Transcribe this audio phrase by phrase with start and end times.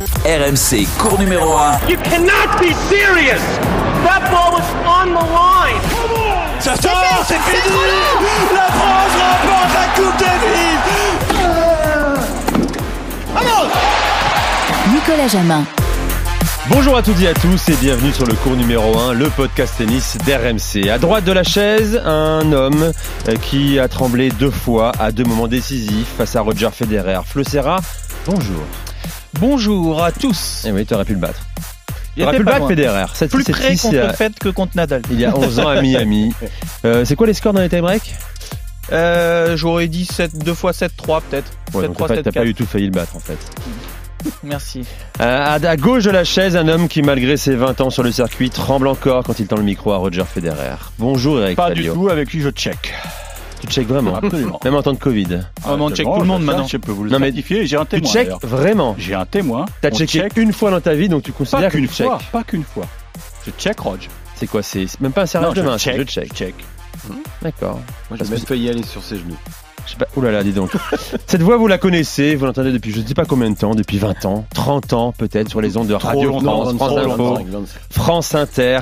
[0.00, 1.90] RMC, cours numéro 1.
[1.90, 3.42] You cannot be serious.
[4.02, 5.78] That ball was on the line.
[6.58, 7.76] Ça sort, c'est fini
[8.54, 10.80] La France remporte la Coupe Davis
[13.34, 13.70] Vamos
[14.94, 15.64] Nicolas Jamin.
[16.70, 19.74] Bonjour à toutes et à tous et bienvenue sur le cours numéro 1, le podcast
[19.76, 20.88] tennis d'RMC.
[20.88, 22.92] À droite de la chaise, un homme
[23.28, 27.20] euh, qui a tremblé deux fois à deux moments décisifs face à Roger Federer.
[27.26, 27.80] Flo Serra,
[28.24, 28.64] bonjour.
[29.38, 30.64] Bonjour à tous.
[30.66, 31.40] Eh oui, tu aurais pu le battre.
[32.16, 32.68] Il Tu aurais était pu le battre.
[32.68, 33.04] Federer.
[33.14, 35.02] 7 Plus 7 près 6 contre euh, le fait que contre Nadal.
[35.10, 36.32] il y a 11 ans à Miami.
[36.86, 38.14] Euh, c'est quoi les scores dans les tie-breaks
[38.90, 41.50] Euh, J'aurais dit 7, 2 fois 7-3 peut-être.
[41.74, 42.44] Ouais, donc 7-3, t'as pas, t'as pas 7-4.
[42.44, 43.36] du tout failli le battre en fait.
[44.42, 44.80] Merci.
[45.20, 48.02] Euh, à, à gauche de la chaise, un homme qui malgré ses 20 ans sur
[48.02, 50.76] le circuit tremble encore quand il tend le micro à Roger Federer.
[50.98, 52.94] Bonjour Eric Pas du tout, avec lui je check.
[53.60, 54.58] Tu checkes vraiment Absolument.
[54.64, 55.26] Même en temps de Covid.
[55.28, 56.66] Mais on check tout le monde je- maintenant.
[56.66, 58.10] Je peux vous le Non, mais certifier, j'ai un Tu témoin.
[58.12, 58.40] checkes d'ailleurs.
[58.42, 59.66] vraiment J'ai un témoin.
[59.82, 61.88] T'as On checké check une fois dans ta vie, donc tu pas considères que qu'une
[61.88, 62.06] tu check.
[62.06, 62.86] fois, pas qu'une fois.
[63.46, 64.08] Je check Roger.
[64.36, 66.28] C'est quoi C'est même pas un serrage de je main, check, je check.
[66.32, 66.54] je check.
[67.42, 67.80] D'accord.
[68.10, 69.36] Moi, j'ai que même failli aller sur ses genoux.
[69.86, 70.06] Je sais pas.
[70.16, 70.70] Ouh là là, dis donc.
[71.26, 73.74] Cette voix, vous la connaissez, vous l'entendez depuis je ne sais pas combien de temps,
[73.74, 76.98] depuis 20 ans, 30 ans peut-être, sur les ondes de Radio France, France.
[76.98, 77.38] Info,
[77.90, 78.80] France Inter,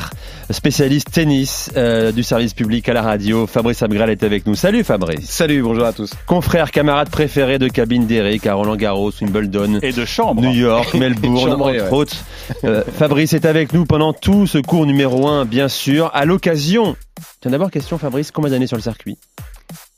[0.51, 3.47] spécialiste tennis euh, du service public à la radio.
[3.47, 4.55] Fabrice Abgral est avec nous.
[4.55, 5.29] Salut Fabrice.
[5.29, 6.13] Salut, bonjour à tous.
[6.27, 9.81] Confrère, camarade préféré de cabine d'Eric à Roland Garros, Wimbledon.
[9.83, 10.43] Et de chambre.
[10.43, 11.99] New York, Melbourne, Chambré, entre ouais.
[11.99, 12.17] autres.
[12.65, 16.11] Euh, Fabrice est avec nous pendant tout ce cours numéro 1, bien sûr.
[16.15, 16.97] À l'occasion,
[17.41, 19.19] tiens d'abord question Fabrice, combien d'années sur le circuit?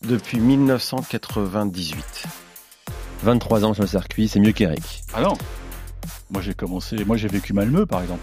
[0.06, 2.25] Depuis 1998.
[3.23, 5.03] 23 ans sur le circuit, c'est mieux qu'Eric.
[5.12, 5.34] Ah non.
[6.31, 8.23] Moi j'ai commencé, moi j'ai vécu Malmö par exemple.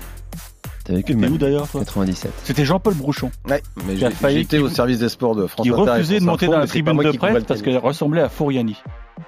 [0.84, 1.82] T'as vécu où d'ailleurs toi?
[1.82, 2.32] 97.
[2.44, 3.96] C'était Jean-Paul Brouchon Ouais, mais
[4.32, 7.12] j'étais au service des sports de France qui refusait de monter dans la tribune de
[7.12, 8.78] presse parce qu'elle ressemblait à Fouriani.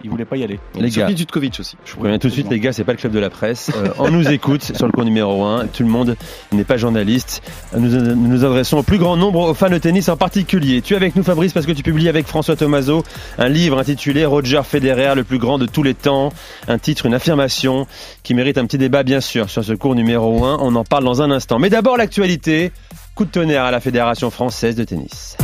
[0.03, 0.59] Il voulait pas y aller.
[0.75, 1.75] Les gars, Dutkovic aussi.
[1.85, 3.71] je préviens tout de suite, les gars, c'est pas le club de la presse.
[3.75, 5.67] Euh, on nous écoute sur le cours numéro 1.
[5.67, 6.15] Tout le monde
[6.51, 7.41] n'est pas journaliste.
[7.77, 10.81] Nous nous nous adressons au plus grand nombre aux fans de tennis en particulier.
[10.81, 13.03] Tu es avec nous, Fabrice, parce que tu publies avec François Tomaso
[13.37, 16.31] un livre intitulé Roger Federer, le plus grand de tous les temps.
[16.67, 17.87] Un titre, une affirmation
[18.23, 20.59] qui mérite un petit débat, bien sûr, sur ce cours numéro 1.
[20.61, 21.59] On en parle dans un instant.
[21.59, 22.71] Mais d'abord, l'actualité.
[23.15, 25.35] Coup de tonnerre à la Fédération française de tennis.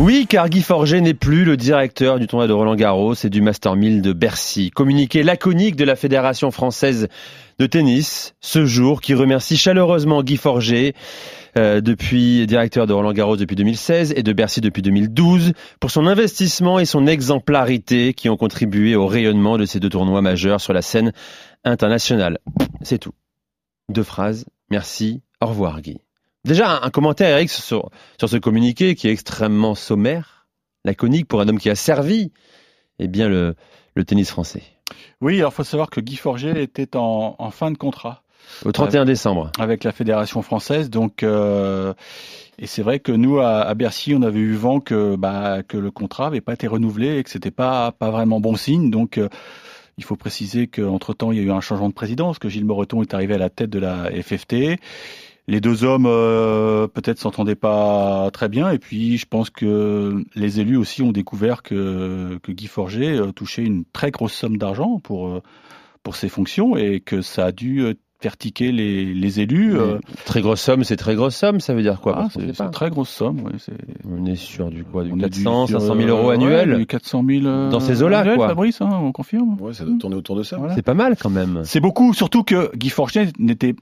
[0.00, 3.42] Oui, car Guy Forget n'est plus le directeur du tournoi de Roland Garros et du
[3.42, 4.70] Master 1000 de Bercy.
[4.70, 7.08] Communiqué laconique de la Fédération française
[7.58, 10.94] de tennis ce jour qui remercie chaleureusement Guy Forget,
[11.56, 16.06] euh, depuis directeur de Roland Garros depuis 2016 et de Bercy depuis 2012, pour son
[16.06, 20.72] investissement et son exemplarité qui ont contribué au rayonnement de ces deux tournois majeurs sur
[20.72, 21.12] la scène
[21.64, 22.38] internationale.
[22.82, 23.14] C'est tout.
[23.88, 24.46] Deux phrases.
[24.70, 25.22] Merci.
[25.40, 25.98] Au revoir, Guy.
[26.48, 30.46] Déjà, un, commentaire, Eric, sur, sur ce communiqué qui est extrêmement sommaire,
[30.82, 32.32] laconique pour un homme qui a servi
[32.98, 33.54] eh bien, le,
[33.94, 34.62] le tennis français.
[35.20, 38.22] Oui, alors faut savoir que Guy Forget était en, en fin de contrat
[38.64, 39.52] Au 31 décembre.
[39.58, 41.92] avec la fédération française, donc euh,
[42.58, 45.76] et c'est vrai que nous à, à Bercy, on avait eu vent que bah, que
[45.76, 49.18] le contrat n'avait pas été renouvelé et que c'était pas pas vraiment bon signe, donc
[49.18, 49.28] euh,
[49.98, 52.64] il faut préciser qu'entre temps, il y a eu un changement de présidence, que Gilles
[52.64, 54.78] Moreton est arrivé à la tête de la FFT.
[55.48, 60.60] Les deux hommes euh, peut-être s'entendaient pas très bien, et puis je pense que les
[60.60, 65.00] élus aussi ont découvert que, que Guy Forget euh, touchait une très grosse somme d'argent
[65.02, 65.42] pour euh,
[66.02, 67.82] pour ses fonctions et que ça a dû
[68.20, 69.76] faire tiquer les, les élus.
[70.26, 72.14] Très grosse somme, c'est très grosse somme, ça veut dire quoi?
[72.18, 73.50] Ah, c'est une très grosse somme.
[74.08, 75.04] On est sur du quoi?
[75.04, 76.72] Du on est 400, sur, 500 000 euros annuels?
[76.72, 78.48] ouais, du 400 000 euh, Dans ces eaux-là, annuels, quoi.
[78.48, 79.56] Fabrice, hein, on confirme.
[79.60, 80.56] Ouais, ça doit tourner autour de ça.
[80.58, 80.74] Voilà.
[80.74, 81.62] C'est pas mal quand même.
[81.64, 83.74] C'est beaucoup, surtout que Guy Forget n'était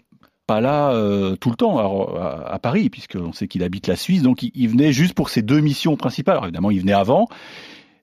[0.47, 3.97] pas là euh, tout le temps alors, à, à Paris, puisqu'on sait qu'il habite la
[3.97, 6.35] Suisse, donc il, il venait juste pour ses deux missions principales.
[6.35, 7.27] Alors évidemment, il venait avant,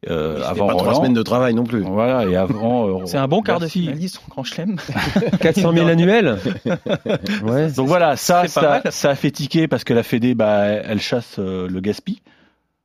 [0.09, 1.81] euh, avant pas trois semaines de travail non plus.
[1.81, 2.87] Voilà, et avant.
[2.87, 4.75] euh, C'est un bon quart de finaliste en Grand Chelem.
[5.39, 6.37] 400 000 annuels
[7.43, 7.71] Ouais.
[7.71, 11.37] Donc voilà, ça, ça, ça a fait tiquer parce que la Fédé, bah, elle chasse
[11.39, 12.19] euh, le gaspille.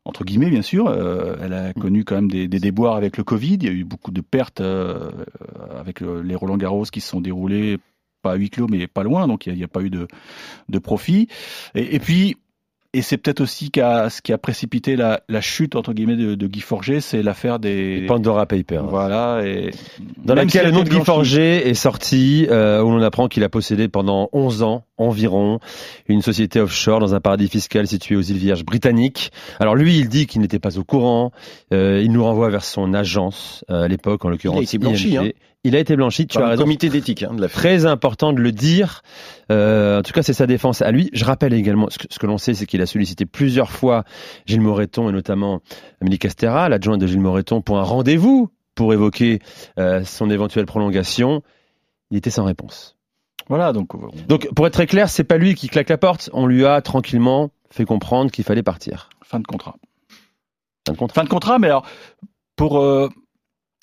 [0.05, 0.87] Entre guillemets, bien sûr.
[0.89, 3.55] Euh, elle a connu quand même des, des déboires avec le Covid.
[3.61, 5.11] Il y a eu beaucoup de pertes euh,
[5.79, 7.77] avec euh, les Roland Garros qui se sont déroulés
[8.23, 9.27] pas à huis clos, mais pas loin.
[9.27, 10.09] Donc il n'y a, pas eu de,
[10.69, 11.29] de profit.
[11.75, 12.37] Et, et puis,
[12.95, 16.47] et c'est peut-être aussi ce qui a précipité la, la chute entre guillemets de, de
[16.47, 18.87] Guy Forget, c'est l'affaire des Pandora Papers.
[18.87, 19.73] voilà et
[20.25, 21.05] Dans laquelle le nom de Guy.
[21.05, 25.61] Forget est sorti, euh, où l'on apprend qu'il a possédé pendant 11 ans environ
[26.09, 29.33] une société offshore dans un paradis fiscal situé aux îles Vierges britanniques.
[29.61, 31.31] Alors lui, il dit qu'il n'était pas au courant.
[31.75, 34.57] Euh, il nous renvoie vers son agence euh, à l'époque, en l'occurrence.
[34.57, 35.29] Il a été blanchi, hein.
[35.65, 36.27] Il a été blanchi.
[36.27, 36.63] Tu Par as raison.
[36.63, 39.03] comité d'éthique hein, Très important de le dire.
[39.51, 41.11] Euh, en tout cas, c'est sa défense à lui.
[41.13, 44.05] Je rappelle également, ce que, ce que l'on sait, c'est qu'il a sollicité plusieurs fois
[44.47, 45.61] Gilles Moreton et notamment
[46.01, 49.41] Amélie Castera, l'adjointe de Gilles Moreton, pour un rendez-vous pour évoquer
[49.81, 51.43] euh, son éventuelle prolongation.
[52.13, 52.97] Il était sans réponse.
[53.49, 56.31] Voilà, donc on- Donc, pour être très clair, c'est pas lui qui claque la porte.
[56.33, 59.11] On lui a tranquillement fait comprendre qu'il fallait partir.
[59.25, 59.75] fin de contrat.
[60.87, 61.15] Fin de contrat.
[61.21, 61.85] Fin de contrat, mais alors
[62.57, 63.09] pour euh,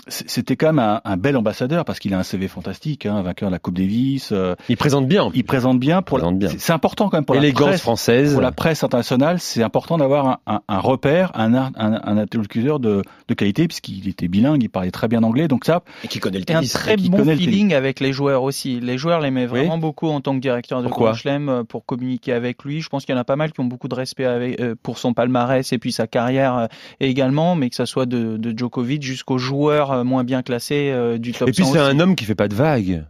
[0.07, 3.49] c'était quand même un, un bel ambassadeur parce qu'il a un CV fantastique, hein, vainqueur
[3.49, 4.29] de la Coupe Davis.
[4.31, 5.31] euh, Il présente bien.
[5.33, 6.49] il présente bien pour la- Présente bien.
[6.57, 7.81] c'est- important quand même pour la Élégance presse.
[7.81, 8.33] française.
[8.33, 12.79] Pour la presse internationale, c'est important d'avoir un, un- un repère, un, un, un interlocuteur
[12.79, 15.47] de, de qualité, puisqu'il était bilingue, il parlait très bien anglais.
[15.47, 16.73] Donc ça, Et qui connaît le Et un tennis.
[16.73, 18.79] très qui bon connaît le feeling avec les joueurs aussi.
[18.79, 19.59] Les joueurs l'aimaient Oui.
[19.59, 22.81] vraiment beaucoup en tant que directeur de Grand Chelem euh, pour communiquer avec lui.
[22.81, 24.75] Je pense qu'il y en a pas mal qui ont beaucoup de respect avec, euh,
[24.83, 26.67] pour son palmarès et puis sa carrière euh,
[26.99, 31.17] également, mais que ça soit de, de Djokovic jusqu'aux joueurs euh, moins bien classés euh,
[31.17, 33.05] du top Et puis 100 c'est un homme qui fait pas de vagues.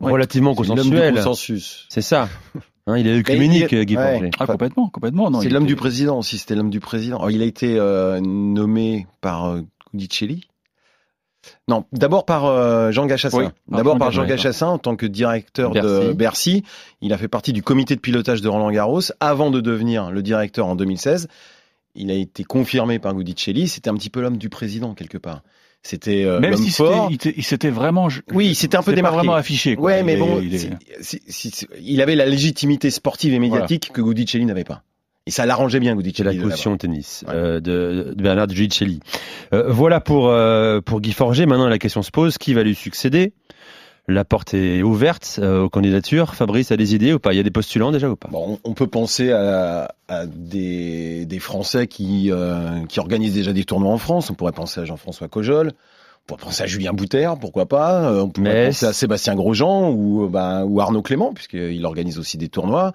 [0.00, 0.12] Ouais.
[0.12, 1.14] Relativement consensuel.
[1.14, 1.86] consensus.
[1.88, 2.28] C'est ça.
[2.86, 4.30] Hein, il est œcuménique, il est- Guy ouais.
[4.38, 5.40] Ah, complètement, complètement.
[5.40, 7.16] C'est l'homme était- du président aussi, c'était l'homme du président.
[7.16, 9.62] Alors, il a été euh, nommé par euh,
[9.94, 10.48] Gudicelli.
[11.66, 13.38] Non, d'abord par euh, Jean Gachassin.
[13.38, 14.36] Oui, d'abord par Jean Gachassin.
[14.36, 16.14] Gachassin en tant que directeur de Bercy.
[16.14, 16.64] Bercy.
[17.00, 20.22] Il a fait partie du comité de pilotage de Roland Garros avant de devenir le
[20.22, 21.28] directeur en 2016.
[21.94, 23.68] Il a été confirmé par Gudicelli.
[23.68, 25.40] C'était un petit peu l'homme du président quelque part.
[25.86, 27.08] C'était euh, Même si c'était- fort.
[27.10, 29.18] il était- il s'était vraiment, Oui, c'était un peu pas démarqué.
[29.18, 29.76] vraiment affiché.
[29.76, 29.84] quoi.
[29.84, 30.70] Ouais, Il mais est- bon, il est-
[31.80, 34.82] il avait la légitimité sportive et médiatique que Gudicelli n'avait pas.
[35.26, 36.36] Et ça l'arrangeait bien, C'est Gudicelli.
[36.38, 37.34] la caution tennis Ouais.
[37.34, 39.00] euh, de, de Bernard Giudicelli.
[39.52, 41.46] Euh, voilà pour, euh, pour Guy Forger.
[41.46, 43.32] Maintenant, la question se pose qui va lui succéder?
[44.06, 46.34] La porte est ouverte euh, aux candidatures.
[46.34, 47.32] Fabrice a des idées ou pas?
[47.32, 48.28] Il y a des postulants déjà ou pas?
[48.30, 53.64] Bon, on peut penser à, à des, des Français qui, euh, qui organisent déjà des
[53.64, 54.28] tournois en France.
[54.28, 55.72] On pourrait penser à Jean-François Cojol.
[55.72, 58.10] On pourrait penser à Julien Bouter, pourquoi pas?
[58.10, 62.36] Euh, On pourrait penser à Sébastien Grosjean ou, bah, ou Arnaud Clément, puisqu'il organise aussi
[62.36, 62.92] des tournois.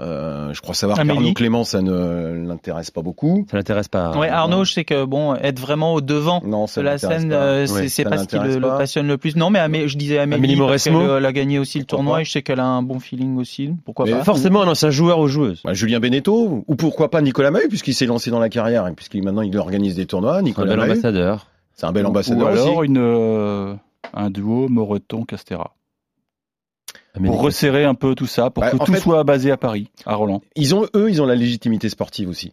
[0.00, 3.44] Euh, je crois savoir qu'Arnaud Clément, ça ne l'intéresse pas beaucoup.
[3.50, 4.16] Ça l'intéresse pas.
[4.16, 7.66] Ouais, Arnaud, je sais que bon, être vraiment au devant Non, de la scène, euh,
[7.66, 9.34] Ouais, c'est pas ce qui le, passionne le plus.
[9.34, 11.00] Non, mais Amé- je disais Amélie, Amélie parce Mauresmo.
[11.00, 12.82] qu'elle, euh, elle a gagné aussi le tournoi pas et je sais qu'elle a un
[12.82, 13.70] bon feeling aussi.
[13.84, 15.62] Pourquoi Mais pas Forcément un ancien joueur ou joueuse.
[15.64, 18.92] Bah, Julien Beneteau, ou pourquoi pas Nicolas Mahut, puisqu'il s'est lancé dans la carrière, et
[18.92, 20.36] puisqu'il maintenant il organise des tournois.
[20.36, 21.46] Un Nicolas bel Mahut, ambassadeur.
[21.74, 22.86] c'est un bel Ou ambassadeur alors aussi.
[22.86, 23.74] une, euh,
[24.14, 25.64] un duo Moreton-Castera.
[25.64, 25.77] Amélie
[27.26, 29.90] Pour resserrer un peu tout ça, pour Bah, que tout fait- soit basé à Paris,
[30.06, 30.40] à Roland.
[30.56, 32.52] Ils ont, eux, ils ont la légitimité sportive aussi.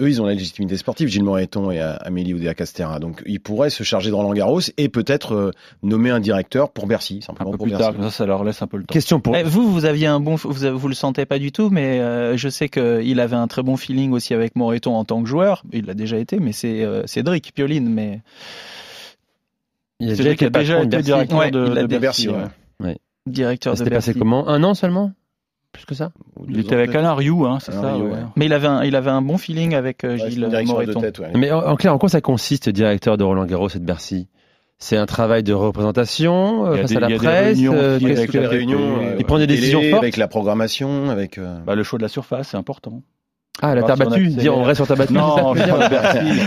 [0.00, 2.98] Eux, ils ont la légitimité sportive, Gilles Moreton et euh, Amélie Oudéa-Castera.
[2.98, 5.50] Donc, ils pourraient se charger de Roland Garros et peut-être euh,
[5.82, 7.92] nommer un directeur pour Bercy, Un simplement peu pour plus Bercy.
[7.98, 8.92] tard, ça, ça leur laisse un peu le temps.
[8.94, 9.36] Question pour.
[9.36, 12.38] Eh, vous, vous aviez un bon, vous, vous le sentez pas du tout, mais euh,
[12.38, 15.62] je sais qu'il avait un très bon feeling aussi avec Moreton en tant que joueur.
[15.74, 18.22] Il l'a déjà été, mais c'est euh, Cédric Pioline, mais
[20.00, 22.28] Il a été déjà été directeur Ouais, de, Bercy.
[22.30, 22.36] Ouais.
[23.26, 25.12] Directeur Ça de passé comment Un an seulement
[25.72, 26.12] Plus que ça
[26.48, 27.94] Il était avec Alain Rioux, hein, c'est ça.
[27.94, 28.10] Rioux, ouais.
[28.12, 28.18] ouais.
[28.36, 31.00] Mais il avait un, il avait un bon feeling avec euh, Gilles Moreton.
[31.00, 31.30] tête, ouais.
[31.34, 34.28] Mais en, en clair, en quoi ça consiste, directeur de Roland Garros et de Bercy?
[34.78, 37.24] C'est un travail de représentation euh, Il face des- à la il y a des
[37.24, 40.16] presse réunions euh, avec la réunions, TP, euh, Il prend des télé, décisions fortes avec
[40.16, 41.38] la programmation, avec.
[41.38, 43.02] euh, Bah, le choix de la surface, c'est important.
[43.60, 44.28] Ah, la terre battue.
[44.28, 45.12] Dire on reste sur terre battue.
[45.12, 46.40] Non, je parle de Bercy.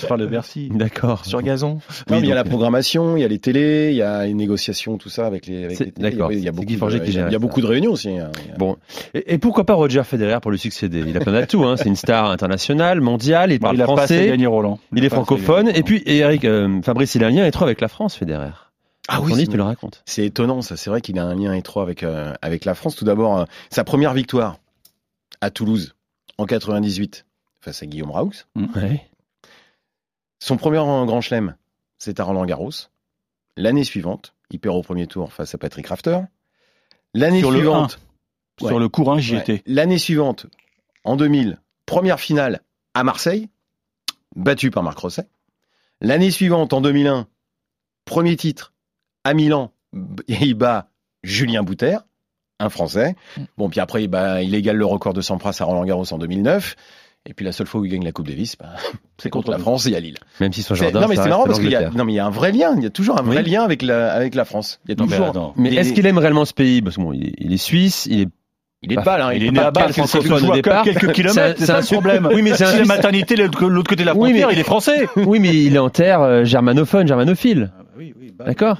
[0.00, 0.68] Je parle de Bercy.
[0.72, 1.24] D'accord.
[1.24, 1.74] Sur gazon.
[1.74, 4.02] Non, Oui, mais il y a la programmation, il y a les télés, il y
[4.02, 5.68] a les négociations, tout ça avec les.
[5.96, 7.60] d'accord, Il y a- il y a c'est beaucoup de- il y a- Il beaucoup
[7.60, 8.10] réunions aussi.
[8.18, 8.30] hein.
[8.46, 8.76] Il Bon.
[9.14, 11.02] Et, et pourquoi pas Roger Federer pour lui succéder?
[11.06, 11.64] Il a plein d'atouts.
[11.64, 11.76] Hein.
[11.76, 13.52] C'est une star internationale, mondiale.
[13.52, 14.26] Il parle il français.
[14.28, 14.78] gagné Roland.
[14.94, 15.70] Il est francophone.
[15.74, 18.50] Et puis, et Eric, euh, Fabrice, il a un lien étroit avec la France, Federer.
[19.08, 20.02] Ah oui, livre, tu le racontes.
[20.06, 20.76] C'est étonnant, ça.
[20.76, 22.94] C'est vrai qu'il a un lien étroit avec, euh, avec la France.
[22.94, 24.58] Tout d'abord, euh, sa première victoire
[25.42, 25.94] à Toulouse
[26.38, 27.26] en 98
[27.60, 28.32] face à Guillaume Raoux.
[28.56, 29.06] Ouais.
[30.38, 31.56] Son premier Grand Chelem,
[31.98, 32.70] c'est à Roland Garros.
[33.56, 36.20] L'année suivante, il perd au premier tour face à Patrick Rafter.
[37.12, 38.00] L'année Sur le suivante,
[38.58, 39.62] Sur le courant, j'y ouais, étais.
[39.66, 40.46] l'année suivante,
[41.04, 42.62] en 2000, première finale
[42.94, 43.50] à Marseille,
[44.34, 45.28] battu par Marc Rosset.
[46.00, 47.26] L'année suivante, en 2001,
[48.04, 48.72] premier titre
[49.24, 49.72] à Milan,
[50.28, 50.90] et il bat
[51.22, 51.98] Julien Bouter,
[52.64, 53.14] un Français.
[53.36, 53.40] Mm.
[53.58, 56.76] Bon, puis après, bah, il égale le record de Sampras à Roland Garros en 2009.
[57.24, 58.70] Et puis la seule fois où il gagne la Coupe Davis, bah,
[59.18, 59.62] c'est contre la nous.
[59.62, 60.16] France et à Lille.
[60.40, 61.00] Même si son C'est- jardin.
[61.02, 61.96] non mais c'est marrant parce qu'il y a l'Angleterre.
[61.98, 63.50] non mais il y a un vrai lien, il y a toujours un vrai Oui.
[63.50, 64.80] lien avec la avec la France.
[64.86, 65.54] Il y a Non, mais toujours.
[65.56, 66.82] Mais des- est-ce qu'il aime réellement ce pays?
[66.82, 68.28] Parce que bon, il est, il est suisse, il est.
[68.82, 70.82] il est de balle hein, Il est né pas à Bâle, tu au départ.
[70.82, 72.28] quelques kilomètres, c'est un problème.
[72.34, 74.64] Oui, mais c'est un maternité de l'autre côté de la Oui, frontière, mais- il est
[74.64, 75.06] français.
[75.14, 77.70] Oui, mais il est en terre euh, germanophone, germanophile.
[77.96, 78.78] Oui, oui, bah, D'accord?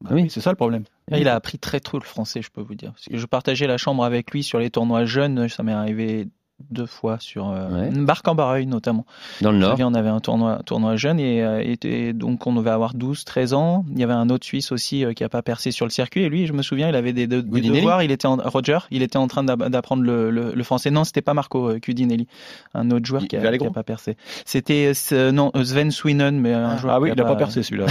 [0.00, 0.28] Bah Oui.
[0.30, 0.84] c'est ça le problème.
[1.10, 2.92] Et Il a appris très tôt le français, je peux vous dire.
[2.92, 5.48] Parce que je partageais la chambre avec lui sur les tournois jeunes.
[5.48, 6.28] Ça m'est arrivé
[6.70, 7.90] deux fois sur euh, Ouais.
[7.90, 9.04] Barc-en-Barreuil notamment.
[9.40, 9.70] Dans le Nord.
[9.70, 12.94] savez, on avait un tournoi, tournoi jeune et, euh, et- et donc on devait avoir
[12.94, 13.84] 12, 13 ans.
[13.92, 16.22] Il y avait un autre Suisse aussi euh, qui a pas percé sur le circuit
[16.22, 18.02] et lui, je me souviens, il avait des, de- des devoirs.
[18.02, 20.90] Il était en, Roger, il était en train d'app- d'apprendre le, le, le français.
[20.90, 22.26] Non, c'était pas Marco euh, Cudinelli,
[22.74, 23.74] un autre joueur Il- qui a, il allait qui a gros.
[23.74, 24.16] pas percé.
[24.44, 26.94] C'était euh, non Sven Swinen, mais un joueur.
[26.94, 27.86] Ah oui, qui il a pas percé celui-là.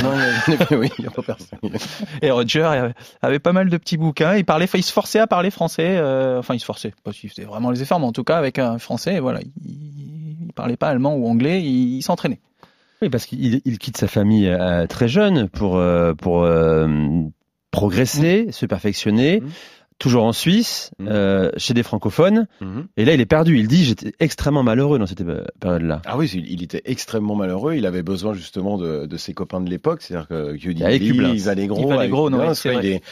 [0.72, 1.60] Oui, il n'y a pas personne.
[2.22, 4.36] Et Roger avait, avait pas mal de petits bouquins.
[4.36, 5.98] Il parlait, il se forçait à parler français.
[5.98, 8.38] euh, enfin, il se forçait, pas s'il faisait vraiment les efforts, mais en tout cas
[8.38, 9.72] avec un français, voilà, il,
[10.48, 12.40] il parlait pas allemand ou anglais, il, il s'entraînait.
[13.02, 16.88] Oui, parce qu'il il quitte sa famille euh, très jeune pour, euh, pour euh,
[17.72, 19.50] progresser, se perfectionner, Mhm.
[20.00, 21.08] toujours en Suisse, Mhm.
[21.10, 22.48] euh, chez des francophones.
[22.98, 23.58] Et là, il est perdu.
[23.60, 25.24] Il dit J'étais extrêmement malheureux dans cette
[25.60, 26.02] période-là.
[26.06, 27.76] Ah oui, il il était extrêmement malheureux.
[27.76, 31.34] Il avait besoin justement de, de ses copains de l'époque, c'est-à-dire que Hublin.
[31.34, 31.78] Yves Allégro,
[32.54, 32.88] c'est il vrai.
[32.88, 33.04] est,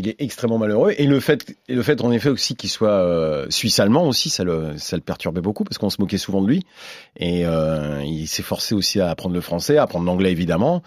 [0.00, 0.92] il est extrêmement malheureux.
[0.98, 4.42] Et le fait, et le fait en effet aussi qu'il soit euh, suisse-allemand aussi, ça
[4.44, 6.64] le, ça le perturbait beaucoup parce qu'on se moquait souvent de lui.
[7.16, 10.82] Et euh, il s'est forcé aussi à apprendre le français, à apprendre l'anglais évidemment.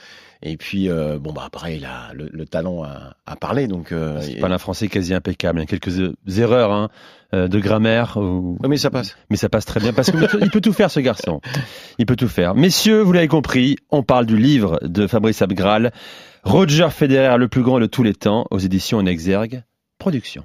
[0.45, 3.91] Et puis euh, bon bah après il a le, le talent à, à parler donc.
[3.93, 5.59] Euh, C'est et- pas un français quasi impeccable.
[5.59, 6.89] Il y a quelques euh, erreurs hein,
[7.33, 8.17] euh, de grammaire.
[8.17, 8.57] Ou...
[8.67, 9.15] Mais ça passe.
[9.29, 11.39] Mais ça passe très bien parce qu'il peut tout faire, ce garçon.
[11.97, 12.55] Il peut tout faire.
[12.55, 15.93] Messieurs, vous l'avez compris, on parle du livre de Fabrice Abgral,
[16.43, 19.63] Roger Federer, le plus grand de tous les temps, aux éditions en exergue.
[19.97, 20.43] Production.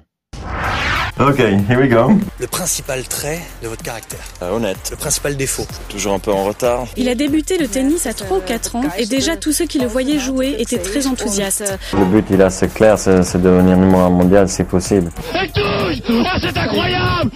[1.19, 2.13] Okay, here we go.
[2.39, 4.21] Le principal trait de votre caractère.
[4.41, 5.67] Euh, honnête, Le principal défaut.
[5.89, 6.85] toujours un peu en retard.
[6.95, 9.79] Il a débuté le tennis à 3 ou 4 ans et déjà tous ceux qui
[9.79, 11.77] le voyaient jouer étaient très enthousiastes.
[11.93, 15.11] Le but, il est assez clair, c'est de devenir numéro un mondial si possible.
[15.33, 17.31] c'est incroyable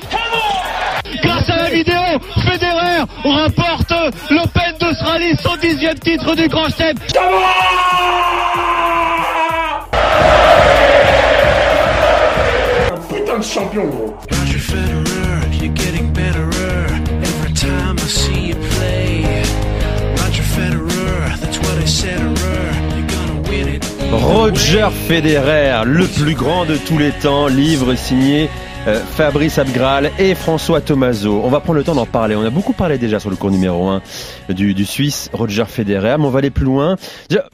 [1.22, 2.00] Grâce à la vidéo,
[2.36, 3.91] Federer remporte
[4.29, 6.96] l'Open d'Australie, son dixième titre du Grand Chelem.
[13.43, 14.13] Champion, gros.
[14.31, 16.85] Roger Federer, you're getting betterer
[17.21, 19.43] every time I see you play.
[20.17, 23.85] Roger Federer, that's what I said, you're gonna win it.
[24.12, 28.50] Roger Federer, le plus grand de tous les temps, livre signé
[28.88, 31.41] euh, Fabrice Abgral et François Tomaso.
[31.43, 32.35] On va prendre le temps d'en parler.
[32.35, 34.01] On a beaucoup parlé déjà sur le cours numéro 1
[34.50, 36.95] du, du Suisse Roger Federer, mais on va aller plus loin.
[37.29, 37.50] Déjà,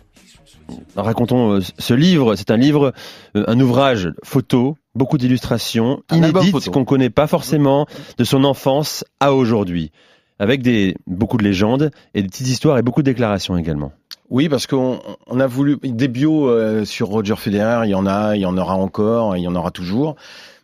[0.95, 2.35] racontons euh, ce livre.
[2.35, 2.93] C'est un livre,
[3.35, 7.87] euh, un ouvrage photo, beaucoup d'illustrations, inédites qu'on connaît pas forcément
[8.17, 9.91] de son enfance à aujourd'hui,
[10.37, 13.93] avec des beaucoup de légendes et des petites histoires et beaucoup de déclarations également.
[14.29, 18.05] Oui, parce qu'on on a voulu des bios euh, sur Roger Federer, il y en
[18.05, 20.15] a, il y en aura encore, il y en aura toujours.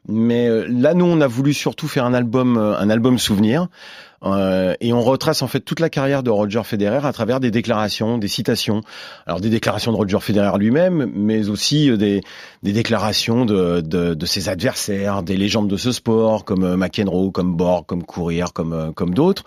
[0.08, 3.68] Mais euh, là, nous, on a voulu surtout faire un album, euh, un album souvenir,
[4.25, 7.51] euh, et on retrace en fait toute la carrière de Roger Federer à travers des
[7.51, 8.82] déclarations, des citations.
[9.25, 12.22] Alors des déclarations de Roger Federer lui-même, mais aussi euh, des,
[12.63, 17.32] des déclarations de, de, de ses adversaires, des légendes de ce sport comme euh, McEnroe,
[17.32, 19.44] comme Borg, comme Courier, comme comme d'autres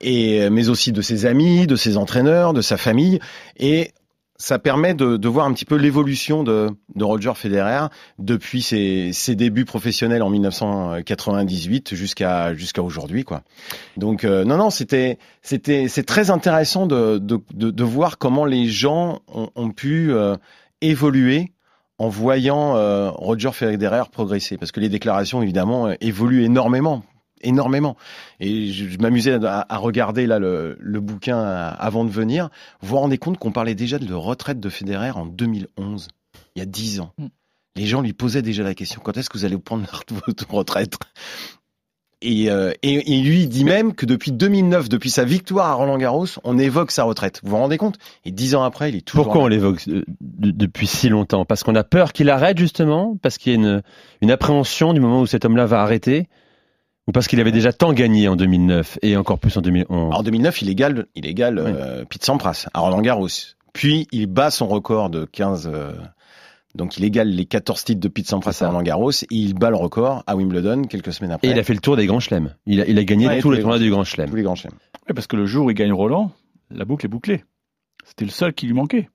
[0.00, 3.18] et mais aussi de ses amis, de ses entraîneurs, de sa famille,
[3.58, 3.92] et
[4.38, 7.86] ça permet de, de voir un petit peu l'évolution de, de Roger Federer
[8.18, 13.42] depuis ses, ses débuts professionnels en 1998 jusqu'à jusqu'à aujourd'hui, quoi.
[13.96, 18.68] Donc euh, non, non, c'était c'était c'est très intéressant de, de, de, voir comment les
[18.68, 20.36] gens ont, ont pu euh,
[20.80, 21.52] évoluer
[21.98, 27.02] en voyant euh, Roger Federer progresser, parce que les déclarations évidemment euh, évoluent énormément
[27.42, 27.96] énormément.
[28.40, 32.48] Et je, je m'amusais à, à regarder là le, le bouquin à- avant de venir.
[32.80, 36.08] Vous vous rendez compte qu'on parlait déjà de retraite de Federer en 2011,
[36.54, 37.12] il y a 10 ans.
[37.18, 37.26] Mm.
[37.76, 39.84] Les gens lui posaient déjà la question quand est-ce que vous allez prendre
[40.26, 40.94] votre retraite?
[42.22, 45.74] Et, euh, et, et lui il dit même que depuis 2009, depuis sa victoire à
[45.74, 47.40] Roland Garros, on évoque sa retraite.
[47.44, 47.98] Vous vous rendez compte?
[48.24, 49.24] Et dix ans après, il est toujours.
[49.26, 51.44] Pourquoi on l'évoque euh, de- depuis si longtemps?
[51.44, 53.18] Parce qu'on a peur qu'il arrête justement?
[53.20, 53.82] Parce qu'il y a une,
[54.22, 56.26] une appréhension du moment où cet homme-là va arrêter?
[57.06, 60.22] Ou parce qu'il avait déjà tant gagné en 2009 et encore plus en 2011 En
[60.22, 63.28] 2009, il égale, il égale euh, Pete Sampras à Roland Garros.
[63.72, 65.70] Puis il bat son record de 15.
[65.72, 65.92] euh,
[66.74, 69.70] donc il égale les 14 titres de Pete Sampras à Roland Garros et il bat
[69.70, 71.46] le record à Wimbledon quelques semaines après.
[71.48, 72.54] Et il a fait le tour des grands chelems.
[72.66, 74.28] Il a, il a gagné Ouais, tous tous les les tournois du grand chelem.
[74.28, 74.74] tous les grands chelems.
[75.08, 76.32] Ouais, parce que le jour où il gagne Roland,
[76.70, 77.44] la boucle est bouclée.
[78.04, 79.08] C'était le seul qui lui manquait.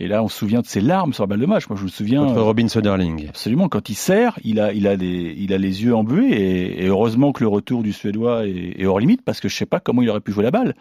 [0.00, 1.68] Et là, on se souvient de ses larmes sur la balle de match.
[1.68, 2.24] Moi, je me souviens.
[2.24, 3.28] Contre euh, Robin Söderling.
[3.28, 6.84] Absolument, quand il sert, il a, il a, les, il a les yeux embués et,
[6.84, 9.66] et heureusement que le retour du Suédois est, est hors limite parce que je sais
[9.66, 10.74] pas comment il aurait pu jouer la balle.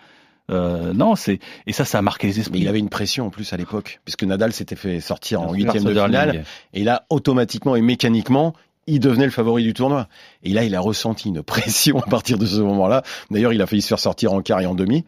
[0.50, 2.60] Euh, non, c'est et ça, ça a marqué les Mais esprits.
[2.62, 5.84] il avait une pression en plus à l'époque, puisque Nadal s'était fait sortir en huitième
[5.84, 6.44] de finale.
[6.74, 8.54] Et là, automatiquement et mécaniquement,
[8.88, 10.08] il devenait le favori du tournoi.
[10.44, 13.04] Et là, il a ressenti une pression à partir de ce moment-là.
[13.30, 15.06] D'ailleurs, il a failli se faire sortir en quart et en demi.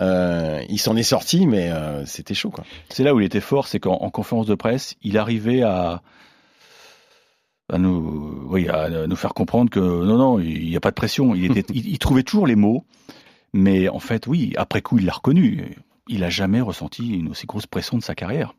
[0.00, 2.64] Euh, il s'en est sorti, mais euh, c'était chaud, quoi.
[2.88, 6.02] C'est là où il était fort, c'est qu'en en conférence de presse, il arrivait à
[7.70, 10.94] à nous, oui, à nous faire comprendre que non, non, il n'y a pas de
[10.94, 11.34] pression.
[11.34, 12.84] Il, était, il, il trouvait toujours les mots,
[13.52, 15.76] mais en fait, oui, après coup, il l'a reconnu.
[16.08, 18.54] Il a jamais ressenti une aussi grosse pression de sa carrière.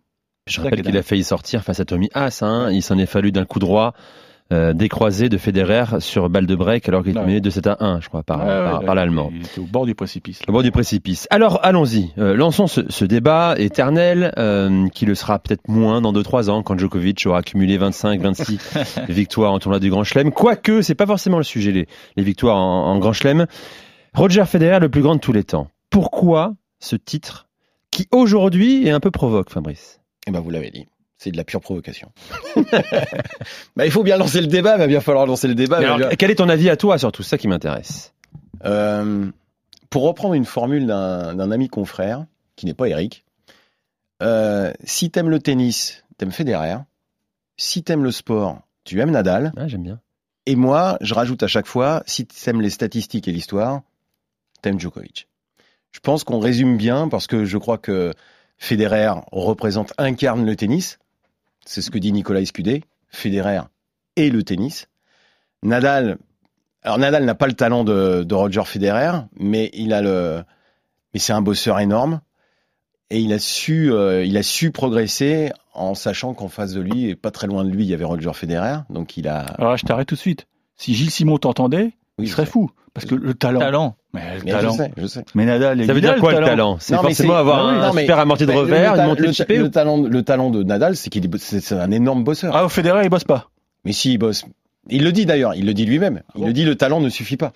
[0.46, 2.40] Je rappelle qu'il a failli sortir face à Tommy Haas.
[2.42, 2.72] Hein.
[2.72, 3.94] Il s'en est fallu d'un coup droit
[4.52, 7.26] euh, décroisé de Federer sur balle de break alors qu'il était Ouais.
[7.28, 9.32] mené de 7 à 1, je crois, par, Ouais, par, ouais, par l'Allemand.
[9.58, 10.42] Au bord du précipice.
[10.48, 11.28] Au bord du précipice.
[11.30, 12.12] Alors, allons-y.
[12.18, 16.64] Euh, lançons ce, ce débat éternel euh, qui le sera peut-être moins dans 2-3 ans
[16.64, 18.78] quand Djokovic aura accumulé 25, 26
[19.10, 20.32] victoires en tournoi du Grand Chelem.
[20.32, 23.46] Quoique, c'est pas forcément le sujet, les, les victoires en, en Grand Chelem.
[24.16, 25.68] Roger Federer, le plus grand de tous les temps.
[25.92, 27.48] Pourquoi ce titre
[27.92, 30.00] qui aujourd'hui est un peu provoque, Fabrice?
[30.28, 30.88] Eh ben, vous l'avez dit.
[31.22, 32.12] C'est de la pure provocation.
[33.76, 35.80] bah, il faut bien lancer le débat, il va bien falloir lancer le débat.
[35.80, 38.14] Mais alors, bien- Quel est ton avis à toi sur tout ça qui m'intéresse
[38.66, 39.30] Euh,
[39.90, 43.26] pour reprendre une formule d'un d'un ami confrère, qui n'est pas Eric,
[44.24, 46.78] euh, si t'aimes le tennis, t'aimes Federer.
[47.58, 49.52] Si t'aimes le sport, tu aimes Nadal.
[49.58, 50.00] Ah, J'aime bien.
[50.46, 53.82] Et moi, je rajoute à chaque fois, si t'aimes les statistiques et l'histoire,
[54.62, 55.28] t'aimes Djokovic.
[55.92, 58.14] Je pense qu'on résume bien parce que je crois que
[58.58, 60.98] Federer représente, incarne le tennis.
[61.70, 62.84] C'est ce que dit Nicolas Escudé.
[63.10, 63.62] Federer
[64.16, 64.88] et le tennis.
[65.62, 66.18] Nadal,
[66.82, 70.44] alors Nadal n'a pas le talent de, de Roger Federer, mais il a le,
[71.14, 72.22] mais c'est un bosseur énorme
[73.12, 77.06] et il a su, euh, il a su progresser en sachant qu'en face de lui
[77.06, 79.42] et pas très loin de lui, il y avait Roger Federer, donc il a.
[79.42, 80.48] Alors là, je t'arrête tout de suite.
[80.76, 82.72] Si Gilles Simon t'entendait, Oui, il serait fou.
[82.96, 83.60] Parce que le talent.
[83.60, 83.96] Talent.
[84.14, 84.72] Mais le Mais talent.
[84.72, 85.24] je sais, je sais.
[85.36, 87.94] Mais Nadal, Ça veut dire quoi le talent C'est forcément c'est- avoir non, un non,
[87.94, 89.98] mais- super amorti de le revers, ta- une montée le de ta- le ou- talent,
[90.02, 92.56] le talent de Nadal, c'est qu'il est, c'est un énorme bosseur.
[92.56, 93.50] Ah, au Federer, il bosse pas.
[93.86, 94.46] Mais si il bosse,
[94.90, 96.22] il le dit d'ailleurs, il le dit lui-même.
[96.36, 97.54] Il bon le dit, le talent ne suffit pas.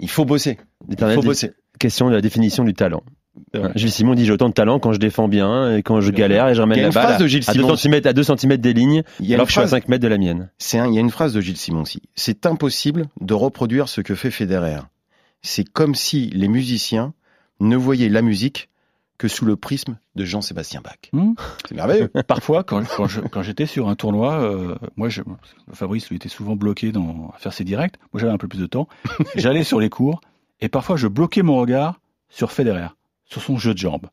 [0.00, 0.58] Il faut bosser.
[0.90, 1.52] Il faut bosser.
[1.78, 3.02] question de la définition du talent.
[3.74, 6.46] Gilles Simon dit j'ai autant de talent quand je défends bien et quand je galère
[6.48, 7.76] et je Il ramène y a la une balle phrase de Gilles à 2 Simon.
[7.76, 9.62] cm, à 2 cm des lignes Il y a alors une que je suis à
[9.62, 10.50] phrase, 5 mètres de la mienne.
[10.58, 12.00] c'est un- il y a une phrase de Gilles Simon aussi.
[12.14, 14.78] C'est impossible de reproduire ce que fait Federer.
[15.46, 17.12] C'est comme si les musiciens
[17.60, 18.68] ne voyaient la musique
[19.18, 20.96] que sous le prisme de Jean-Sébastien Bach.
[21.12, 21.34] Hmm.
[21.68, 22.08] C'est merveilleux.
[22.26, 25.22] Parfois, quand, quand je- quand j'étais sur un tournoi, euh, moi, je,
[25.72, 27.94] Fabrice lui était souvent bloqué dans, à faire ses directs.
[28.12, 28.88] Moi, j'avais un peu plus de temps.
[29.36, 30.20] J'allais sur les cours
[30.60, 32.88] et parfois, je bloquais mon regard sur Federer,
[33.26, 34.06] sur son jeu de jambes.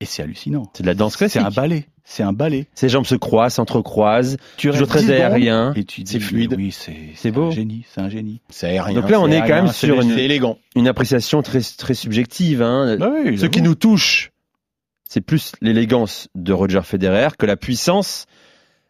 [0.00, 0.64] Et c'est hallucinant.
[0.74, 1.42] C'est de la danse C'est classique.
[1.42, 1.86] un ballet.
[2.04, 2.66] C'est un ballet.
[2.74, 5.72] Ses jambes se croisent, s'entrecroisent, Tu toujours très 10 secondes aérien.
[5.76, 6.54] Et tu dis, C'est fluide.
[6.56, 7.46] Oui, c'est C'est beau.
[7.46, 7.84] un génie.
[7.94, 8.40] C'est un génie.
[8.50, 9.00] C'est aérien.
[9.00, 10.58] Donc là, on est quand même sur une, élégant.
[10.74, 12.60] une appréciation très, très subjective.
[12.60, 12.96] Hein.
[12.98, 14.32] Bah oui, Ce qui nous touche,
[15.08, 18.26] c'est plus l'élégance de Roger Federer que la puissance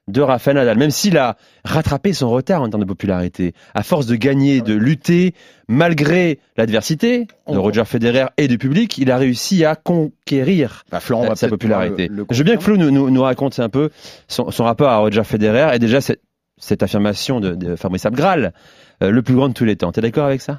[0.08, 0.78] de Rafael Nadal.
[0.78, 4.74] Même s'il a rattrapé son retard en termes de popularité, à force de gagner, de
[4.74, 5.34] lutter,
[5.68, 11.34] malgré l'adversité de Roger Federer et du public, il a réussi à conquérir Bah, Florent,
[11.34, 12.08] sa popularité.
[12.08, 12.62] pouvoir le- le Je veux bien que.
[12.62, 13.90] Flo nous, nous, nous raconte un peu
[14.28, 16.20] son, son rapport à Roger Federer et déjà cette,
[16.58, 18.52] cette affirmation de, de Fabrice Abgral,
[19.02, 19.92] euh, le plus grand de tous les temps.
[19.92, 20.58] T'es d'accord avec ça?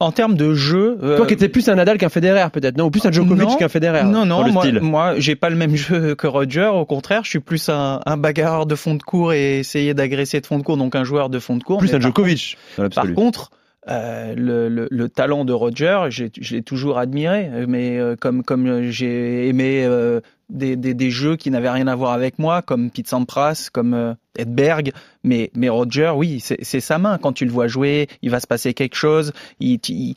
[0.00, 2.86] En termes de jeu, euh, Toi qui étais plus un Nadal qu'un Federer peut-être, non?
[2.86, 4.80] Ou plus un Djokovic qu'un Federer Non, non, moi, style.
[4.80, 6.70] moi, j'ai pas le même jeu que Roger.
[6.72, 10.40] Au contraire, je suis plus un, un bagarreur de fond de cours et essayer d'agresser
[10.40, 11.78] de fond de cours, donc un joueur de fond de cours.
[11.78, 13.50] Plus un Djokovic dans Par contre,
[13.88, 18.90] euh, le, le- le talent de Roger, je l'ai toujours admiré, mais euh, comme, comme
[18.90, 23.08] j'ai aimé euh, des, des, jeux qui n'avaient rien à voir avec moi, comme Pete
[23.08, 24.92] Sampras, comme euh, Edberg,
[25.24, 27.18] mais, mais Roger, oui, c'est sa main.
[27.18, 30.14] Quand tu le vois jouer, il va se passer quelque chose, il, il-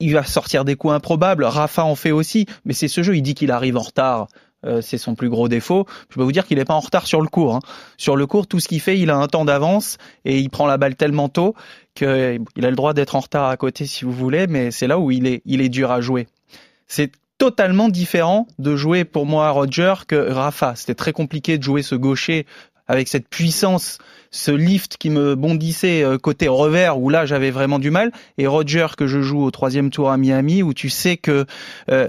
[0.00, 1.44] il va sortir des coups improbables.
[1.44, 4.28] Rafa en fait aussi, mais c'est ce jeu, il dit qu'il arrive en retard.
[4.66, 5.86] Euh, c'est son plus gros défaut.
[6.10, 7.54] Je peux vous dire qu'il n'est pas en retard sur le cours.
[7.54, 7.60] hein.
[7.96, 10.66] Sur le cours, tout ce qu'il fait, il a un temps d'avance et il prend
[10.66, 11.54] la balle tellement tôt
[11.94, 14.98] qu'il a le droit d'être en retard à côté si vous voulez, mais c'est là
[14.98, 16.26] où il est, il est dur à jouer.
[16.88, 20.74] C'est totalement différent de jouer pour moi Roger que Rafa.
[20.74, 22.46] C'était très compliqué de jouer ce gaucher
[22.88, 23.98] avec cette puissance,
[24.30, 28.12] ce lift qui me bondissait euh, côté revers où là j'avais vraiment du mal.
[28.38, 31.44] Et Roger que je joue au troisième tour à Miami où tu sais que
[31.90, 32.08] euh,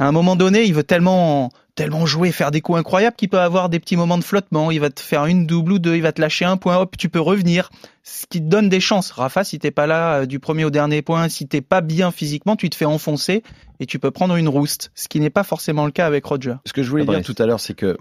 [0.00, 3.38] à un moment donné il veut tellement tellement jouer, faire des coups incroyables qu'il peut
[3.38, 4.70] avoir des petits moments de flottement.
[4.70, 6.94] Il va te faire une double ou deux, il va te lâcher un point, hop,
[6.98, 7.70] tu peux revenir.
[8.02, 9.10] Ce qui te donne des chances.
[9.12, 12.10] Rafa, si t'es pas là euh, du premier au dernier point, si t'es pas bien
[12.10, 13.42] physiquement, tu te fais enfoncer
[13.78, 14.90] et tu peux prendre une rouste.
[14.94, 16.56] Ce qui n'est pas forcément le cas avec Roger.
[16.66, 17.24] Ce que je voulais Fabrice.
[17.24, 17.96] dire tout à l'heure, c'est que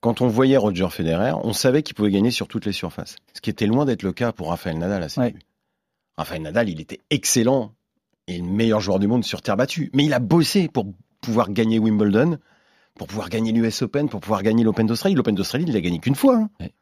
[0.00, 3.16] quand on voyait Roger Federer, on savait qu'il pouvait gagner sur toutes les surfaces.
[3.32, 5.34] Ce qui était loin d'être le cas pour Rafael Nadal à ses Ouais.
[6.18, 7.72] Rafael Nadal, il était excellent
[8.26, 9.90] et le meilleur joueur du monde sur terre battue.
[9.94, 10.86] Mais il a bossé pour
[11.26, 12.38] pouvoir gagner Wimbledon,
[12.98, 15.14] pour pouvoir gagner l'US Open, pour pouvoir gagner l'Open d'Australie.
[15.14, 16.36] L'Open d'Australie, il l'a gagné qu'une fois.
[16.36, 16.48] hein.
[16.60, 16.72] Ouais.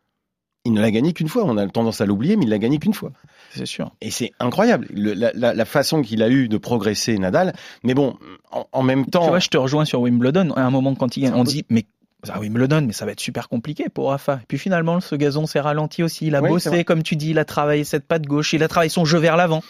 [0.67, 1.45] Il ne l'a gagné qu'une fois.
[1.45, 3.11] On a tendance à l'oublier, mais il l'a gagné qu'une fois.
[3.51, 3.91] C'est sûr.
[4.01, 7.53] Et c'est incroyable, le- la, la- la façon qu'il a eu de progresser Nadal.
[7.83, 8.17] Mais bon,
[8.51, 10.53] en, en même Tu temps, vois, je te rejoins sur Wimbledon.
[10.53, 11.85] À un moment, quand il gagne, on dit, mais
[12.31, 14.37] Ah oui, mais ça va être super compliqué pour Rafa.
[14.43, 16.29] Et puis finalement, ce gazon s'est ralenti aussi.
[16.29, 18.69] Il a Oui, bossé, comme tu dis, il a travaillé cette patte gauche, il a
[18.69, 19.63] travaillé son jeu vers l'avant.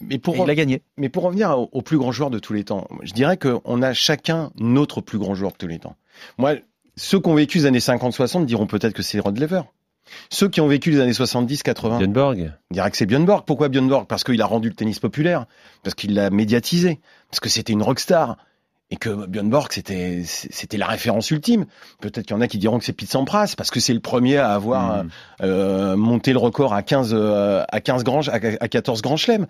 [0.00, 0.82] Mais pour, il a gagné.
[0.96, 3.82] mais pour revenir au, au plus grand joueur de tous les temps, je dirais qu'on
[3.82, 5.96] a chacun notre plus grand joueur de tous les temps.
[6.38, 6.54] Moi,
[6.96, 9.62] ceux qui ont vécu les années 50-60 diront peut-être que c'est Rod Lever.
[10.30, 12.52] Ceux qui ont vécu les années 70-80 Björn Borg.
[12.70, 13.44] diraient que c'est Björn Borg.
[13.46, 14.06] Pourquoi Björn Borg?
[14.08, 15.46] Parce qu'il a rendu le tennis populaire,
[15.84, 17.00] parce qu'il l'a médiatisé,
[17.30, 18.36] parce que c'était une rockstar.
[18.90, 21.64] Et que Björn Borg, c'était c'était la référence ultime.
[22.02, 24.00] Peut-être qu'il y en a qui diront que c'est Pete Sampras, parce que c'est le
[24.00, 25.08] premier à avoir Mm.
[25.42, 29.46] euh, monté le record à 15 euh, à 15 grands à 14 grands chelems.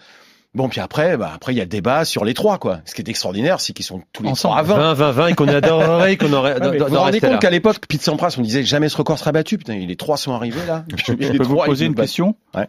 [0.54, 2.80] Bon, puis après, bah, après il y a le débat sur les trois, quoi.
[2.84, 4.62] Ce qui est extraordinaire, c'est qu'ils sont tous les Ensemble.
[4.62, 4.92] trois à 20.
[4.92, 6.60] 20, 20, 20 et qu'on adorerait qu'on aurait.
[6.60, 9.32] Ouais, vous vous rendez compte qu'à l'époque, Pete Sampras, on disait jamais ce record sera
[9.32, 9.56] battu.
[9.56, 10.84] Putain, les trois sont arrivés là.
[11.06, 12.68] Je Les peux vous poser une question Ouais.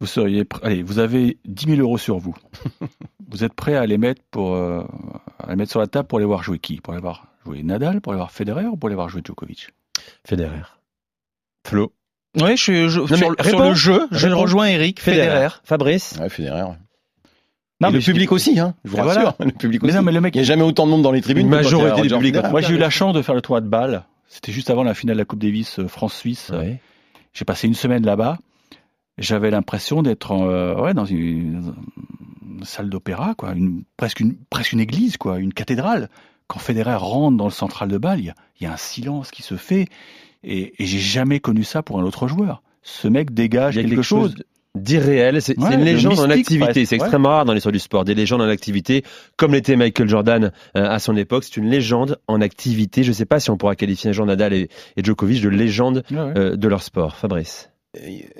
[0.00, 2.34] Vous seriez pr- allez, vous avez 10 000 euros sur vous.
[3.30, 4.82] vous êtes prêt à les mettre pour euh,
[5.38, 6.80] à les mettre sur la table pour aller voir jouer qui?
[6.80, 9.68] Pour aller voir jouer Nadal, pour aller voir Federer ou pour aller voir jouer Djokovic?
[10.26, 10.62] Federer.
[11.66, 11.92] Flo.
[12.40, 13.68] Oui, je, suis- je- sur, sur réponds.
[13.68, 14.40] le jeu, je Réponds.
[14.40, 15.48] rejoins Eric, Federer.
[15.64, 16.14] Fabrice.
[16.20, 16.64] Ouais, Federer.
[17.82, 18.74] Non, mais le public aussi, hein.
[18.84, 19.12] Je vous rassure.
[19.20, 19.36] voilà.
[19.40, 21.12] Le public Mais non, mais le mec, Il n'y a jamais autant de monde dans
[21.12, 21.46] les tribunes.
[21.46, 22.36] Une majorité du public.
[22.50, 24.04] Moi j'ai eu la chance de faire le tournoi de Bâle.
[24.28, 26.50] C'était juste avant la finale de la Coupe Davis euh, France-Suisse.
[26.54, 26.80] Ouais.
[27.34, 28.38] J'ai passé une semaine là-bas.
[29.18, 31.74] J'avais l'impression d'être euh, ouais, dans une,
[32.50, 36.08] une salle d'opéra, quoi, une, presque, une, presque une église, quoi, une cathédrale.
[36.46, 38.78] Quand Federer rentre dans le central de Bâle, il y a, il y a un
[38.78, 39.86] silence qui se fait.
[40.44, 42.62] Et, et j'ai jamais connu ça pour un autre joueur.
[42.82, 44.44] Ce mec dégage quelque, quelque chose chose.
[44.74, 45.40] D'irréel.
[45.42, 46.84] C'est Ouais, une de légende en activité.
[46.86, 47.02] C'est ouais.
[47.02, 48.04] extrêmement rare dans l'histoire du sport.
[48.04, 49.04] Des légendes en activité,
[49.36, 51.44] comme l'était Michael Jordan euh, à son époque.
[51.44, 53.02] C'est une légende en activité.
[53.02, 56.04] Je ne sais pas si on pourra qualifier Jean Nadal et, et Djokovic de légende
[56.10, 56.32] Ouais, ouais.
[56.38, 57.16] euh, de leur sport.
[57.16, 57.70] Fabrice.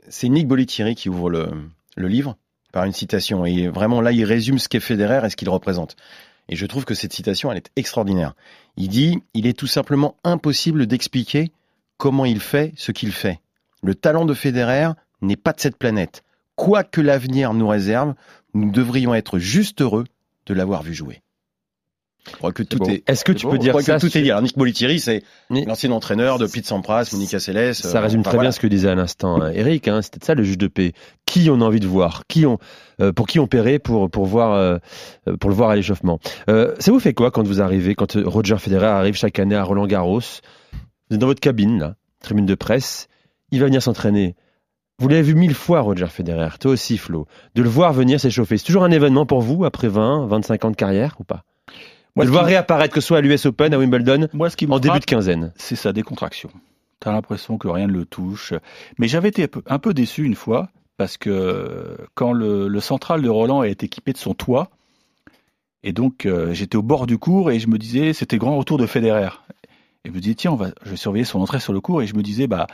[0.09, 1.49] C'est Nick Bollettieri qui ouvre le,
[1.97, 2.37] le livre
[2.73, 3.45] par une citation.
[3.45, 5.97] Et vraiment, là, il résume ce qu'est Federer et ce qu'il représente.
[6.49, 8.35] Et je trouve que cette citation, elle est extraordinaire.
[8.79, 11.53] Il dit, il est tout simplement impossible d'expliquer
[11.99, 13.41] comment il fait ce qu'il fait.
[13.83, 14.89] Le talent de Federer
[15.23, 16.23] n'est pas de cette planète.
[16.57, 18.15] Quoi que l'avenir nous réserve,
[18.55, 20.05] nous devrions être juste heureux
[20.47, 21.23] de l'avoir vu jouer.
[22.31, 22.89] Je crois que tout beau.
[22.89, 23.03] est.
[23.09, 23.53] Est-ce que tu beau.
[23.53, 24.31] peux dire ça que tout sur- est dit.
[24.31, 27.75] Alors, Nick Bollettieri, c'est l'ancien entraîneur de Pete Sampras, Monica Seles.
[27.75, 28.43] Ça résume très voilà.
[28.51, 29.89] bien ce que disait à l'instant euh, Eric.
[29.89, 30.93] Hein, C'était ça le juge de paix.
[31.27, 32.23] Qui on a envie de voir?
[32.29, 32.59] Qui on,
[33.01, 34.79] euh, Pour qui on paierait pour, pour, voir, euh,
[35.29, 36.21] euh, pour le voir à l'échauffement?
[36.49, 39.57] Euh, Ça vous fait quoi quand vous arrivez, quand euh, Roger Federer arrive chaque année
[39.57, 40.21] à Roland Garros?
[40.21, 43.09] Vous êtes dans votre cabine, là, tribune de presse.
[43.51, 44.37] Il va venir s'entraîner.
[44.99, 46.59] Vous l'avez vu mille fois, Roger Federer.
[46.61, 47.27] Toi aussi, Flo.
[47.55, 48.59] De le voir venir s'échauffer.
[48.59, 51.45] C'est toujours un événement pour vous après 20, 25 ans de carrière ou pas?
[52.15, 54.57] Moi, De le voir réapparaître, que ce soit à l'US Open, à Wimbledon, Moi, ce
[54.57, 55.53] qui en début de quinzaine.
[55.57, 56.51] c'est sa décontraction.
[57.01, 58.53] T'as l'impression que rien ne le touche.
[58.99, 63.29] Mais j'avais été un peu, déçu une fois parce que quand le, le central de
[63.29, 64.71] Roland est équipé de son toit,
[65.83, 68.79] et donc euh, j'étais au bord du cours et je me disais c'était grand retour
[68.79, 69.31] de Federer.
[70.05, 72.03] Et je me disais tiens on va, je vais surveiller son entrée sur le cours
[72.03, 72.67] et je me disais bah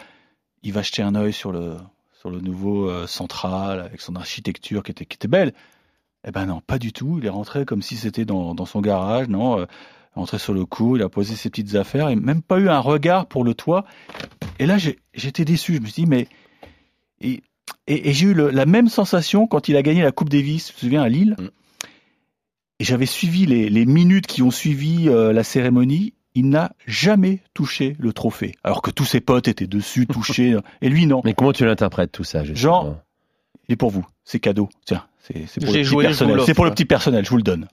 [0.62, 1.76] il va jeter un œil sur le
[2.20, 5.52] sur le nouveau euh, central avec son architecture qui était qui était belle.
[6.26, 7.18] Eh ben non, pas du tout.
[7.20, 9.60] Il est rentré comme si c'était dans, dans son garage, non.
[9.60, 9.66] euh,
[10.16, 12.80] rentré sur le coup, il a posé ses petites affaires et même pas eu un
[12.80, 13.84] regard pour le toit.
[14.58, 14.76] Et là,
[15.14, 15.76] j'étais déçu.
[15.76, 16.26] Je me suis dit, mais.
[17.20, 17.42] Et,
[17.86, 20.68] et- et j'ai eu le- la même sensation quand il a gagné la Coupe Davis,
[20.70, 21.36] je me souviens, à Lille?
[21.38, 21.46] Mm.
[22.80, 26.14] Et j'avais suivi les, les minutes qui ont suivi euh, la cérémonie.
[26.38, 28.54] Il n'a jamais touché le trophée.
[28.62, 30.56] Alors que tous ses potes étaient dessus, touchés.
[30.82, 31.20] et lui, non.
[31.24, 32.96] Mais comment tu l'interprètes tout ça justement Jean,
[33.68, 34.06] il est pour vous.
[34.22, 34.68] C'est cadeau.
[34.86, 36.40] Tiens, c'est pour, le joué, personnel.
[36.46, 37.66] C'est pour le petit personnel, je vous le donne.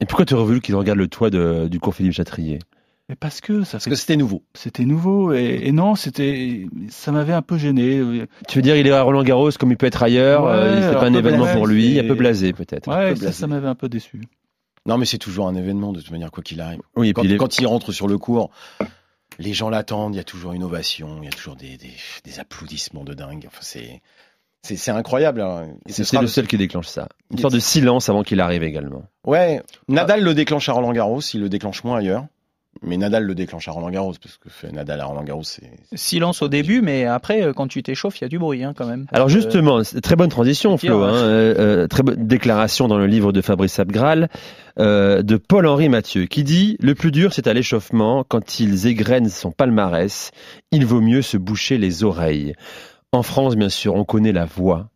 [0.00, 2.58] Et pourquoi tu aurais voulu qu'il regarde le toit de- du cours Philippe Chatrier?
[3.08, 4.42] Mais parce que ça fait c'était nouveau.
[4.54, 8.26] C'était nouveau et, et non, c'était, ça m'avait un peu gêné.
[8.48, 10.92] Tu veux dire, il est à Roland Garros comme il peut être ailleurs, Ouais, euh,
[10.92, 12.88] c'est pas un événement blasé, pour lui, un peu blasé peut-être.
[12.88, 14.20] Ouais, peu ça, ça m'avait un peu déçu.
[14.86, 16.80] Non, mais c'est toujours un événement de toute manière, quoi qu'il arrive.
[16.96, 18.50] Oui, et Quand, puis il est- quand il rentre sur le cours,
[19.38, 21.92] les gens l'attendent, il y a toujours une ovation, il y a toujours des, des,
[22.24, 23.44] des applaudissements de dingue.
[23.46, 24.02] Enfin, c'est,
[24.62, 25.40] c'est, incroyable.
[25.42, 25.68] hein.
[25.88, 27.08] Ce c'est le seul qui déclenche ça.
[27.30, 29.04] Une sorte de silence avant qu'il arrive également.
[29.26, 32.26] Ouais, Nadal le déclenche à Roland Garros, il le déclenche moins ailleurs.
[32.82, 35.70] Mais Nadal le déclenche à Roland Garros, parce que fait Nadal à Roland Garros, c'est.
[35.94, 38.72] Silence au début, mais après, euh, quand tu t'échauffes, il y a du bruit hein,
[38.74, 39.06] quand même.
[39.12, 41.00] Alors que- justement, c'est- très bonne transition, Flo.
[41.02, 41.08] ouais.
[41.08, 44.28] hein, euh, euh, très bonne déclaration dans le livre de Fabrice Abgral
[44.78, 49.28] euh, de Paul-Henri Mathieu qui dit le plus dur, c'est à l'échauffement quand ils égrènent
[49.28, 50.30] son palmarès.
[50.70, 52.54] Il vaut mieux se boucher les oreilles.
[53.12, 54.88] En France, bien sûr, on connaît la voix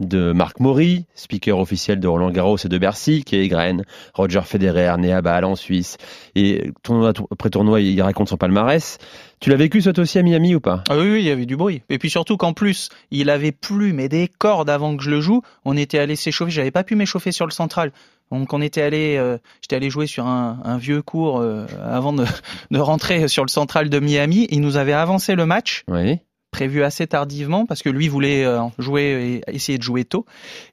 [0.00, 4.94] de Marc Maury, speaker officiel de Roland Garros et de Bercy, qui égrène Roger Federer,
[4.98, 5.96] né à Bâle en Suisse.
[6.34, 8.98] Et tournoi après tournoi, il raconte son palmarès.
[9.40, 10.82] Tu l'as vécu, toi aussi, à Miami ou pas?
[10.88, 11.82] Ah oui, oui, il y avait du bruit.
[11.88, 15.20] Et puis surtout qu'en plus, il avait plus, mais des cordes avant que je le
[15.20, 15.42] joue.
[15.64, 16.50] On était allé s'échauffer.
[16.50, 17.92] J'avais pas pu m'échauffer sur le central.
[18.32, 22.12] Donc on était allé, euh, j'étais allé jouer sur un, un vieux cours euh, avant
[22.12, 22.24] de,
[22.70, 24.46] de rentrer sur le central de Miami.
[24.50, 25.84] Il nous avait avancé le match.
[25.88, 26.18] Oui.
[26.56, 30.24] Prévu assez tardivement parce que lui voulait euh, jouer et essayer de jouer tôt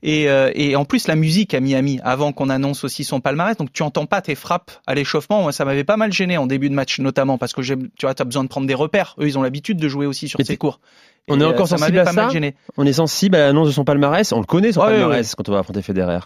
[0.01, 3.57] et, euh, et en plus la musique à Miami avant qu'on annonce aussi son palmarès
[3.57, 6.47] donc tu entends pas tes frappes à l'échauffement moi ça m'avait pas mal gêné en
[6.47, 9.27] début de match notamment parce que tu vois t'as besoin de prendre des repères eux
[9.27, 10.79] ils ont l'habitude de jouer aussi sur ces t'es- cours
[11.27, 12.55] On est euh, encore sensible à pas mal ça gêné.
[12.77, 14.31] On est sensible à l'annonce de son palmarès.
[14.33, 16.19] On le connaît son Ouais, palmarès quand on va affronter Federer.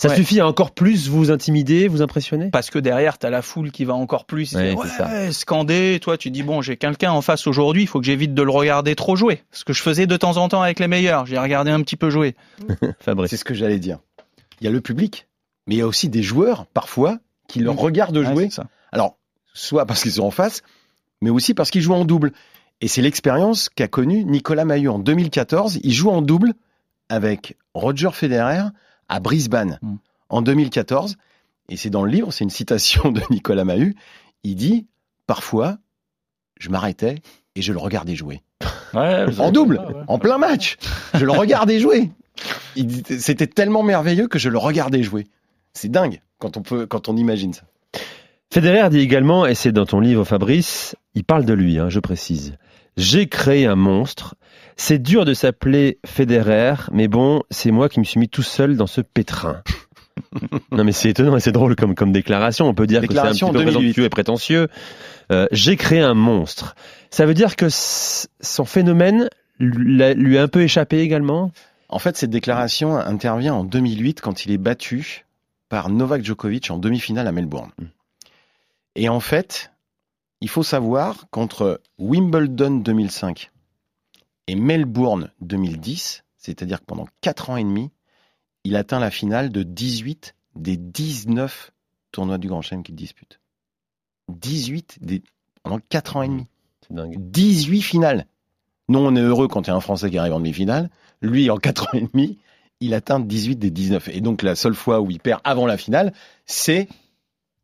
[0.00, 0.14] Ça Ouais.
[0.16, 2.50] suffit à encore plus vous intimider, vous impressionner?
[2.50, 5.08] Parce que derrière t'as la foule qui va encore plus Ouais, ça.
[5.08, 8.32] ouais, scander toi tu dis bon j'ai quelqu'un en face aujourd'hui il faut que j'évite
[8.32, 10.86] de le regarder trop jouer ce que je faisais de temps en temps avec les
[10.86, 12.36] meilleurs j'ai regardé un petit peu jouer
[13.00, 13.30] Fabrice.
[13.30, 13.98] C'est ce que j'allais dire.
[14.60, 15.26] Il y a le public,
[15.66, 17.76] mais il y a aussi des joueurs, parfois, qui le Mm.
[17.78, 18.50] regardent jouer.
[18.50, 18.66] ça.
[18.92, 19.16] Alors,
[19.54, 20.62] soit parce qu'ils sont en face,
[21.22, 22.32] mais aussi parce qu'ils jouent en double.
[22.80, 25.78] Et c'est l'expérience qu'a connue Nicolas Mahut en 2014.
[25.82, 26.52] Il joue en double
[27.08, 28.62] avec Roger Federer
[29.08, 29.94] à Brisbane Mm.
[30.30, 31.16] en 2014.
[31.70, 33.94] Et c'est dans le livre, c'est une citation de Nicolas Mahut.
[34.44, 34.86] Il dit,
[35.26, 35.78] parfois,
[36.58, 37.16] je m'arrêtais
[37.54, 38.42] et je le regardais jouer.
[38.94, 40.02] Ouais, En double, ouais.
[40.08, 40.76] en plein match.
[41.14, 42.10] Je le regardais jouer.
[43.18, 45.26] C'était tellement merveilleux que je le regardais jouer.
[45.74, 47.62] C'est dingue quand on peut, quand on imagine ça.
[48.52, 52.00] Federer dit également, et c'est dans ton livre Fabrice, il parle de lui, hein, je
[52.00, 52.56] précise.
[52.96, 54.36] J'ai créé un monstre.
[54.80, 58.76] C'est dur de s'appeler Federer, mais bon, c'est moi qui me suis mis tout seul
[58.76, 59.62] dans ce pétrin.
[60.72, 62.66] non mais c'est étonnant et c'est drôle comme, comme déclaration.
[62.68, 63.82] On peut dire Déclaration que c'est un petit peu en 2008.
[63.82, 64.68] présomptueux et prétentieux.
[65.32, 66.76] Euh, J'ai créé un monstre.
[67.10, 71.50] Ça veut dire que son phénomène lui lui a un peu échappé également?
[71.88, 75.26] En fait, cette déclaration intervient en 2008 quand il est battu
[75.68, 77.72] par Novak Djokovic en demi-finale à Melbourne.
[78.94, 79.72] Et en fait,
[80.40, 83.50] il faut savoir qu'entre Wimbledon 2005
[84.48, 87.90] et Melbourne 2010, c'est-à-dire que pendant 4 ans et demi,
[88.64, 91.70] il atteint la finale de 18 des 19
[92.10, 93.40] tournois du Grand Chelem qu'il dispute.
[94.28, 95.22] 18 des...
[95.62, 96.46] pendant 4 ans et demi.
[96.80, 97.16] C'est dingue.
[97.18, 98.26] 18 finales.
[98.88, 100.88] Nous, on est heureux quand il y a un Français qui arrive en demi-finale.
[101.20, 102.38] Lui, en 4 ans et demi,
[102.80, 104.08] il atteint 18 des 19.
[104.08, 106.14] Et donc, la seule fois où il perd avant la finale,
[106.46, 106.88] c'est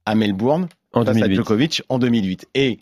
[0.05, 1.37] à Melbourne, En face à 2008.
[1.37, 2.49] Djokovic, en 2008.
[2.55, 2.81] Et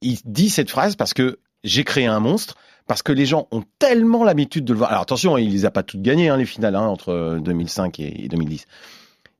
[0.00, 3.62] il dit cette phrase parce que j'ai créé un monstre, parce que les gens ont
[3.78, 4.90] tellement l'habitude de le voir.
[4.90, 8.28] Alors attention, il les a pas toutes gagnées, hein, les finales, hein, entre 2005 et
[8.28, 8.64] 2010.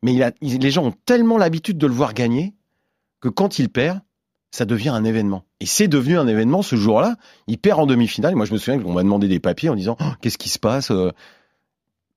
[0.03, 2.55] Mais il a, il- les gens ont tellement l'habitude de le voir gagner
[3.21, 4.01] que quand il perd,
[4.51, 5.45] ça devient un événement.
[5.61, 7.17] Et c'est devenu un événement ce jour-là.
[7.47, 8.35] Il perd en demi-finale.
[8.37, 10.59] Moi, je me souviens qu'on m'a demandé des papiers en disant Oh, qu'est-ce qui se
[10.59, 11.11] passe euh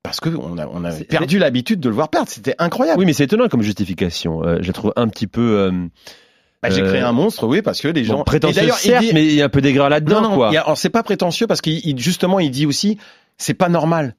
[0.03, 2.27] Parce que on a, on a C'est- perdu l'habitude de le voir perdre.
[2.29, 2.99] C'était incroyable.
[2.99, 4.43] Oui, mais c'est étonnant comme justification.
[4.43, 5.87] Euh, je la trouve un petit peu euh,
[6.69, 8.17] Bah, j'ai euh, créé un monstre, oui, parce que les gens.
[8.17, 10.35] bon, prétentieux, il certes, dit- mais il y a un peu d'aigreur là-dedans, Non, non,
[10.35, 10.49] quoi.
[10.51, 12.97] il a- c'est pas prétentieux parce qu'il il- justement il dit aussi
[13.37, 14.15] c'est pas normal.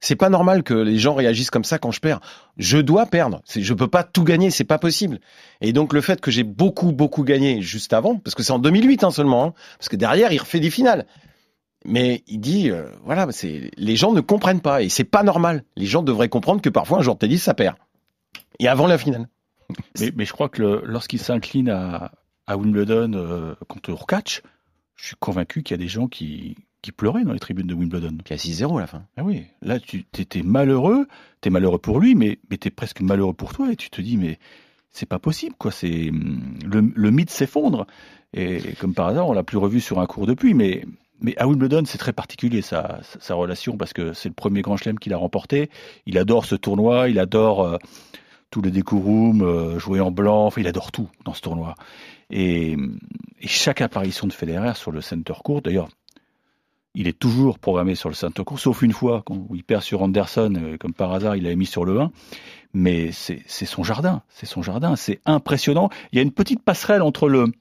[0.00, 2.20] C'est pas normal que les gens réagissent comme ça quand je perds.
[2.58, 3.40] Je dois perdre.
[3.56, 5.20] Je peux pas tout gagner, c'est pas possible.
[5.62, 8.58] Et donc le fait que j'ai beaucoup beaucoup gagné juste avant, parce que c'est en
[8.58, 11.06] 2008 hein, seulement, hein, parce que derrière il refait des finales.
[11.84, 15.62] Mais il dit euh, voilà, c'est les gens ne comprennent pas et c'est pas normal.
[15.76, 17.76] Les gens devraient comprendre que parfois un joueur de tennis ça perd.
[18.58, 19.28] Et avant la finale.
[20.00, 22.12] Mais, mais je crois que lorsqu'il s'incline à,
[22.46, 24.42] à Wimbledon euh, contre Urkach,
[24.94, 27.74] je suis convaincu qu'il y a des gens qui, qui pleuraient dans les tribunes de
[27.74, 28.18] Wimbledon.
[28.24, 29.02] Qui a 6-0 à la fin.
[29.16, 31.06] Ah oui, là tu étais malheureux,
[31.40, 34.16] t'es malheureux pour lui, mais, mais t'es presque malheureux pour toi et tu te dis
[34.16, 34.38] mais
[34.92, 37.86] c'est pas possible quoi, c'est hum, le, le mythe s'effondre.
[38.32, 40.84] Et comme par hasard on l'a plus revu sur un cours depuis, mais
[41.20, 43.00] mais à Wimbledon c'est très particulier sa
[43.30, 45.70] relation parce que c'est le premier Grand Chelem qu'il a remporté,
[46.06, 47.78] il adore ce tournoi, il adore euh,
[48.56, 51.74] tout le décorum, euh, jouer en blanc, enfin il adore tout dans ce tournoi
[52.30, 52.74] et,
[53.44, 55.90] chaque apparition de Federer sur le center court d'ailleurs
[56.94, 60.00] il est toujours programmé sur le center court, sauf une fois où il perd sur
[60.00, 62.10] Anderson, euh, comme par hasard, il l'avait mis sur le 1.
[62.72, 65.90] Mais c'est c'est son jardin, c'est son jardin, c'est impressionnant.
[66.10, 67.52] Il y a une petite passerelle entre le,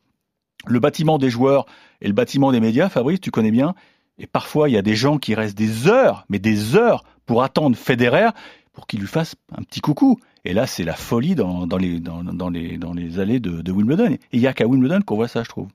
[0.66, 1.66] le bâtiment des joueurs
[2.00, 3.76] et le bâtiment des médias, Fabrice, tu connais bien.
[4.18, 7.44] Et parfois, il y a des gens qui restent des heures, mais des heures, pour
[7.44, 8.30] attendre Federer
[8.76, 10.20] pour qu'il lui fasse un petit coucou.
[10.46, 14.18] Et là, c'est la folie dans, les, allées de, Wimbledon.
[14.32, 15.68] Il y a qu'à Wimbledon qu'on voit ça, je trouve.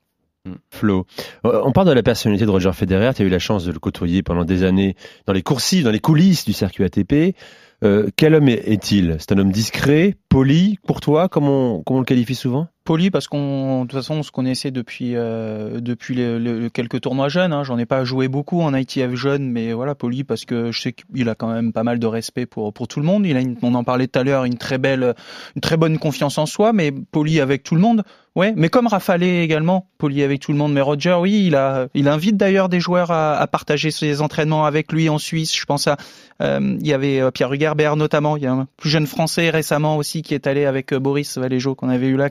[0.71, 1.05] Flo,
[1.45, 3.13] euh, on parle de la personnalité de Roger Federer.
[3.13, 4.95] Tu as eu la chance de le côtoyer pendant des années
[5.27, 7.35] dans les coursives, dans les coulisses du circuit ATP.
[7.83, 9.15] Euh, quel homme est- est-il?
[9.19, 12.67] C'est un homme discret, poli, courtois, comme on, comme on le qualifie souvent?
[12.83, 16.17] Poli parce qu'on de toute façon on se connaissait depuis euh, depuis
[16.73, 17.53] quelques tournois jeunes.
[17.53, 17.63] Hein.
[17.63, 20.93] J'en ai pas joué beaucoup en ITF jeune, mais voilà poli parce que je sais
[20.93, 23.27] qu'il a quand même pas mal de respect pour pour tout le monde.
[23.27, 25.13] Il a on en parlait tout à l'heure une très belle
[25.55, 28.01] une très bonne confiance en soi, mais poli avec tout le monde.
[28.33, 30.71] Ouais, mais comme Rafalé également, poli avec tout le monde.
[30.71, 34.91] Mais Roger, oui, il a il invite d'ailleurs des joueurs à, partager ses entraînements avec
[34.91, 35.55] lui en Suisse.
[35.55, 35.97] Je pense à
[36.41, 38.37] euh, il y avait Pierre Huguer Notamment.
[38.37, 41.37] Il y a un plus jeune Français récemment aussi qui est allé avec euh, Boris
[41.37, 42.29] Valéjo qu'on avait eu là,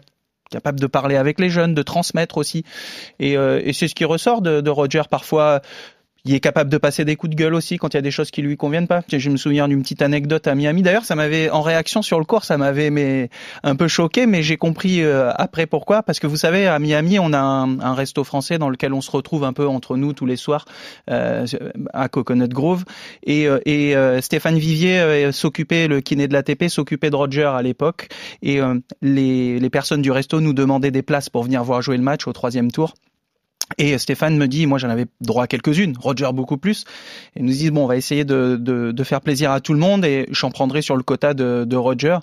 [0.50, 2.64] capable de parler avec les jeunes, de transmettre aussi.
[3.18, 5.60] Et, euh, c'est ce qui ressort de Roger parfois
[6.24, 8.10] il est capable de passer des coups de gueule aussi quand il y a des
[8.10, 9.02] choses qui lui conviennent pas.
[9.10, 10.82] Je me souviens d'une petite anecdote à Miami.
[10.82, 13.30] D'ailleurs, ça m'avait, en réaction sur le cours, ça m'avait
[13.62, 16.02] un peu choqué, mais j'ai compris euh, après pourquoi.
[16.02, 19.10] Parce que vous savez, à Miami, on a un, resto français dans lequel on se
[19.10, 20.64] retrouve un peu entre nous tous les soirs
[21.10, 21.46] euh,
[21.92, 22.84] à Coconut Grove.
[23.24, 27.62] Et, euh, et euh, Stéphane Vivier s'occupait, le kiné de l'ATP, s'occupait de Roger à
[27.62, 28.08] l'époque.
[28.42, 28.60] Et
[29.02, 32.26] les, les personnes du resto nous demandaient des places pour venir voir jouer le match
[32.26, 32.94] au troisième tour.
[33.78, 36.84] Et Stéphane me dit, moi j'en avais droit à quelques-unes, Roger beaucoup plus.
[37.36, 39.78] Et nous dit bon, on va essayer de, de, de, faire plaisir à tout le
[39.78, 42.18] monde et j'en prendrai sur le quota de, de Roger.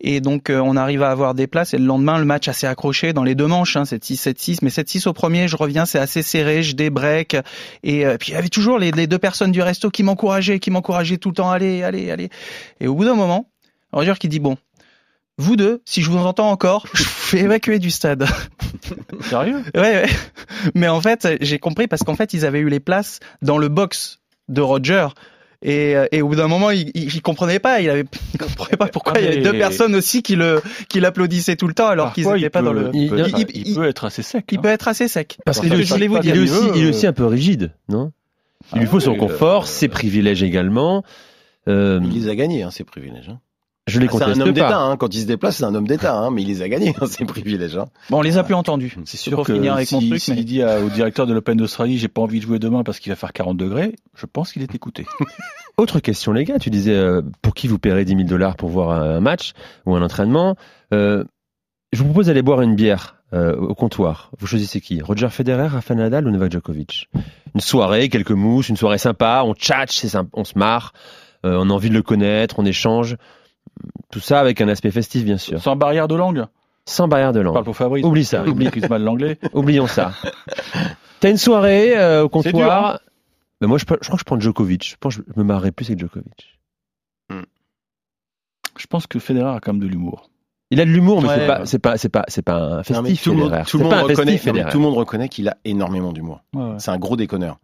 [0.00, 2.66] Et donc euh, on arrive à avoir des places et le lendemain le match assez
[2.66, 4.58] accroché dans les deux manches, hein, 7-6, 7-6.
[4.62, 7.36] Mais 7-6 au premier, je reviens, c'est assez serré, je débreak.
[7.82, 10.58] Et euh, puis il y avait toujours les, les deux personnes du resto qui m'encourageaient,
[10.58, 12.30] qui m'encourageaient tout le temps, allez, allez, allez.
[12.80, 13.50] Et au bout d'un moment,
[13.92, 14.56] Roger qui dit bon,
[15.38, 18.26] vous deux, si je vous entends encore, je vous fais évacuer du stade.
[19.22, 19.62] Sérieux?
[19.74, 20.06] Ouais, ouais.
[20.74, 23.68] Mais en fait, j'ai compris parce qu'en fait, ils avaient eu les places dans le
[23.68, 25.06] box de Roger.
[25.60, 27.80] Et, et au bout d'un moment, il, il, il, comprenait pas.
[27.80, 30.62] Il, avait, il comprenait pas pourquoi ah, il y avait deux personnes aussi qui le
[30.88, 32.90] qui l'applaudissaient tout le temps alors qu'ils n'étaient pas peut, dans le.
[32.94, 34.44] Il, peut, il, il peut être assez sec.
[34.50, 34.62] Il hein.
[34.62, 35.38] peut être assez sec.
[35.44, 36.36] Parce qu'il est, aussi, vous dire.
[36.36, 38.12] il est aussi, il est aussi un peu rigide, non?
[38.74, 41.02] Il lui faut son confort, ses privilèges également.
[41.68, 42.00] Euh...
[42.04, 43.28] Il les a gagnés, hein, ses privilèges.
[43.28, 43.40] Hein.
[43.88, 44.96] Je les ah, conteste C'est un homme d'État, hein.
[44.96, 47.06] quand il se déplace, c'est un homme d'État, hein, mais il les a gagnés, hein,
[47.06, 47.76] ses privilèges.
[47.76, 47.86] Hein.
[48.10, 48.96] Bon, on les a plus entendus.
[49.04, 50.38] C'est sûr que finir avec si, mon truc, si mais...
[50.38, 53.00] il dit à, au directeur de l'Open d'Australie, j'ai pas envie de jouer demain parce
[53.00, 55.06] qu'il va faire 40 degrés, je pense qu'il est écouté.
[55.76, 58.68] Autre question, les gars, tu disais euh, pour qui vous paierez 10 000 dollars pour
[58.68, 59.52] voir un match
[59.86, 60.56] ou un entraînement.
[60.92, 61.24] Euh,
[61.92, 64.30] je vous propose d'aller boire une bière euh, au comptoir.
[64.38, 65.02] Vous choisissez qui?
[65.02, 67.08] Roger Federer, Rafa Nadal ou Novak Djokovic?
[67.54, 70.92] Une soirée, quelques mousses, une soirée sympa, on tchatche, on se marre,
[71.44, 73.16] euh, on a envie de le connaître, on échange.
[74.10, 75.60] Tout ça avec un aspect festif, bien sûr.
[75.60, 76.46] Sans barrière de langue?
[76.86, 77.54] Sans barrière de langue.
[77.54, 78.04] Parle pour Fabrice.
[78.04, 78.42] Oublie ça.
[78.44, 79.38] Oublie qu'il se mal l'anglais.
[79.52, 80.12] Oublions ça.
[81.20, 82.54] T'as une soirée euh, au comptoir.
[82.54, 82.98] Dur, hein
[83.60, 84.88] Mais moi, je, je, crois que je prends Djokovic.
[84.90, 86.58] Je pense que je me marrerais plus avec Djokovic.
[87.28, 87.42] Hmm.
[88.78, 90.30] Je pense que Federer a quand même de l'humour.
[90.70, 92.82] Il a de l'humour, mais ouais, c'est pas, c'est pas, c'est pas, c'est pas un
[92.82, 93.26] festif.
[93.26, 95.56] Non, tout, le monde, tout, le monde reconnaît, festif, tout le monde reconnaît qu'il a
[95.64, 96.42] énormément d'humour.
[96.54, 97.58] Ouais, c'est un gros déconneur.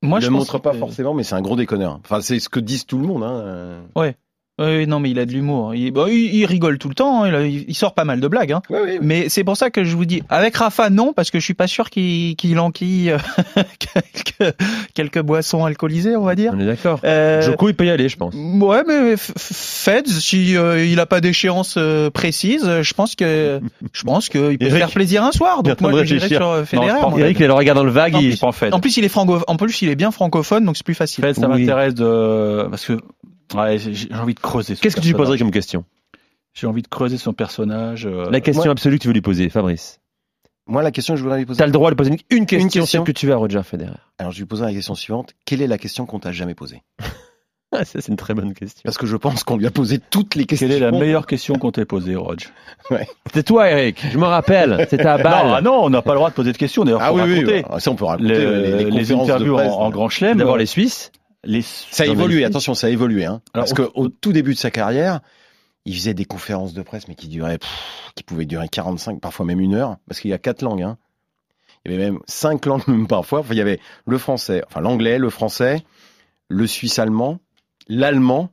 [0.00, 0.62] Moi, il je le montre que...
[0.62, 2.00] pas forcément, mais c'est un gros déconneur.
[2.02, 3.22] Enfin, c'est ce que disent tout le monde.
[3.22, 3.82] Hein.
[3.94, 4.16] Ouais.
[4.62, 5.74] Oui, non, mais il a de l'humour.
[5.74, 7.24] Il, bon, il, il, rigole tout le temps.
[7.24, 7.44] Hein.
[7.44, 8.52] Il, il, sort pas mal de blagues.
[8.52, 8.62] Hein.
[8.70, 8.98] Oui, oui, oui.
[9.02, 11.54] Mais c'est pour ça que je vous dis, avec Rafa, non, parce que je suis
[11.54, 13.18] pas sûr qu'il qu enquille euh,
[13.78, 14.54] quelques,
[14.94, 16.52] quelques, boissons alcoolisées, on va dire.
[16.54, 17.00] On est d'accord.
[17.04, 18.34] Euh, Joko, il peut y aller, je pense.
[18.34, 23.60] Ouais, mais Feds, si euh, il a pas d'échéance euh, précise, je pense que
[23.92, 25.62] je pense qu'il peut Eric, faire plaisir un soir.
[25.62, 27.00] Donc moi, j'irai sur Federer.
[27.00, 28.14] Non, Eric, il le regarde dans le vague.
[28.14, 28.38] En, il...
[28.38, 29.40] plus, en plus, il est franco.
[29.46, 31.24] En plus, il est bien francophone, donc c'est plus facile.
[31.24, 31.60] Feds, ça oui.
[31.60, 32.98] m'intéresse de parce que
[33.54, 34.76] Ouais, j'ai envie de creuser.
[34.76, 35.84] Qu'est-ce que tu lui poserais comme question?
[36.54, 38.06] J'ai envie de creuser son personnage.
[38.06, 38.28] Euh...
[38.30, 38.72] La question Moi...
[38.72, 40.00] absolue que tu veux lui poser, Fabrice.
[40.66, 41.58] Moi, la question que je voudrais lui poser.
[41.58, 43.04] T'as le droit de lui poser une question, une question.
[43.04, 43.96] que tu veux à Roger Federer.
[44.18, 45.34] Alors, je lui poserai la question suivante.
[45.44, 46.82] Quelle est la question qu'on t'a jamais posée?
[47.00, 47.04] Ah,
[47.84, 48.82] Ça, c'est une très bonne question.
[48.84, 50.68] Parce que je pense qu'on lui a posé toutes les questions.
[50.68, 52.48] Quelle est la meilleure question qu'on t'ait posée, Roger?
[52.90, 53.08] Ouais.
[53.26, 54.04] C'était toi, Eric.
[54.12, 54.86] Je me rappelle.
[54.90, 55.62] C'était à balle.
[55.64, 56.84] Non, non on n'a pas le droit de poser de questions.
[56.84, 57.64] D'ailleurs, ah oui, raconter.
[57.68, 57.80] oui.
[57.80, 60.36] Ça, on peut raconter les, les, les interviews presse, en, en grand chelem.
[60.36, 61.10] D'abord les Suisses.
[61.44, 61.62] Les...
[61.62, 63.24] Ça a évolué, attention, ça a évolué.
[63.24, 65.20] Hein, Alors, parce qu'au tout début de sa carrière,
[65.84, 69.46] il faisait des conférences de presse, mais qui duraient, pff, qui pouvaient durer 45, parfois
[69.46, 70.82] même une heure, parce qu'il y a quatre langues.
[70.82, 70.98] Hein.
[71.84, 73.40] Il y avait même cinq langues même parfois.
[73.40, 75.82] Enfin, il y avait le français, enfin l'anglais, le français,
[76.48, 77.40] le suisse-allemand,
[77.88, 78.50] l'allemand.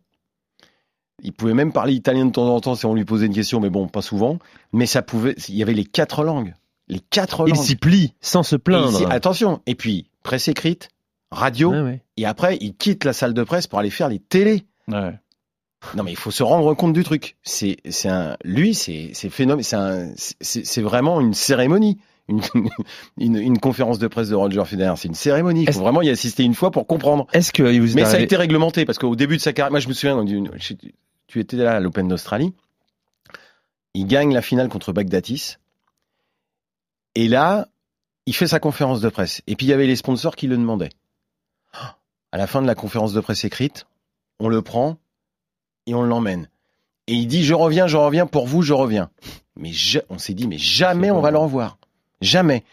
[1.22, 3.60] Il pouvait même parler italien de temps en temps si on lui posait une question,
[3.60, 4.40] mais bon, pas souvent.
[4.72, 6.54] Mais ça pouvait, il y avait les quatre langues.
[6.88, 7.60] Les quatre il langues.
[7.60, 9.02] Il s'y plie sans se plaindre.
[9.02, 9.62] Et attention.
[9.66, 10.90] Et puis, presse écrite,
[11.32, 12.04] radio, ouais, ouais.
[12.18, 14.64] et après il quitte la salle de presse pour aller faire les télés.
[14.88, 15.14] Ouais.
[15.96, 17.38] Non mais il faut se rendre compte du truc.
[17.44, 22.00] C'est c'est un lui c'est c'est phénomène c'est un c'est c'est vraiment une cérémonie.
[22.28, 22.42] Une,
[23.18, 25.64] une, une, conférence de presse de Roger Federer, c'est une cérémonie.
[25.68, 27.26] Il faut vraiment y assister une fois pour comprendre.
[27.34, 29.72] Est-ce que il vous Mais ça a été réglementé parce qu'au début de sa carrière,
[29.72, 30.24] moi je me souviens,
[31.26, 32.54] tu étais là à l'Open d'Australie,
[33.96, 35.58] il gagne la finale contre Bagdatis,
[37.16, 37.68] et là,
[38.26, 39.42] il fait sa conférence de presse.
[39.48, 40.92] Et puis il y avait les sponsors qui le demandaient.
[42.32, 43.86] À la fin de la conférence de presse écrite,
[44.40, 44.98] on le prend
[45.88, 46.50] et on l'emmène.
[47.08, 49.10] Et il dit je reviens, je reviens pour vous, je reviens.
[49.56, 51.78] Mais je, on s'est dit mais jamais on va le revoir,
[52.22, 52.64] jamais.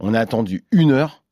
[0.00, 1.22] On a attendu une heure,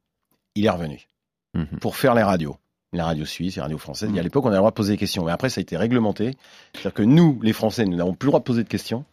[0.54, 1.06] il est revenu
[1.54, 1.66] Mhm.
[1.72, 1.78] mmh.
[1.80, 2.56] pour faire les radios,
[2.94, 4.08] les radios suisses, les radios françaises.
[4.08, 4.16] Mhm.
[4.16, 5.62] Et à l'époque on avait le droit de poser des questions, mais après ça a
[5.62, 6.36] été réglementé,
[6.72, 9.04] c'est-à-dire que nous, les Français, nous n'avons plus le droit de poser de questions.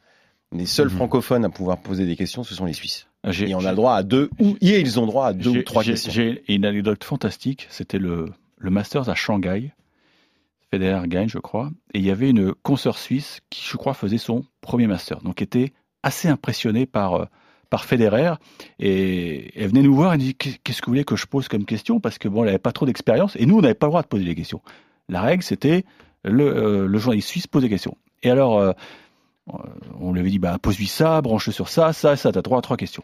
[0.54, 0.96] Les seuls Mhm.
[0.96, 3.08] francophones à pouvoir poser des questions, ce sont les Suisses.
[3.26, 5.50] J'ai- Et on a le droit à deux, ou et ils ont droit à deux
[5.50, 6.12] ou trois questions.
[6.14, 7.68] J'ai une anecdote fantastique.
[7.70, 9.74] C'était le, le Masters à Shanghai.
[10.72, 14.20] Federer gagne, je crois, et il y avait une consoeur suisse qui, je crois, faisait
[14.20, 17.26] son premier master, donc était assez impressionnée par euh,
[17.70, 18.34] par Federer
[18.80, 21.66] et elle venait nous voir et dit qu'est-ce que vous voulez que je pose comme
[21.66, 22.00] question?
[22.00, 24.02] Parce que bon elle n'avait pas trop d'expérience et nous on n'avait pas le droit
[24.02, 24.62] de poser des questions.
[25.08, 25.86] La règle c'était
[26.24, 27.96] le, euh, journaliste suisse pose des questions.
[28.24, 28.74] Et alors euh,
[30.00, 32.62] on lui avait dit bah pose-lui ça, branche sur ça, ça, ça, t'as droit à
[32.62, 33.04] trois questions.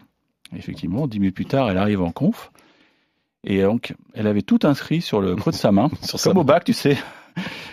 [0.56, 2.52] Effectivement, dix minutes plus tard, elle arrive en conf
[3.46, 6.44] et donc elle avait tout inscrit sur le creux de sa main, sur comme au
[6.44, 6.98] bac, tu sais.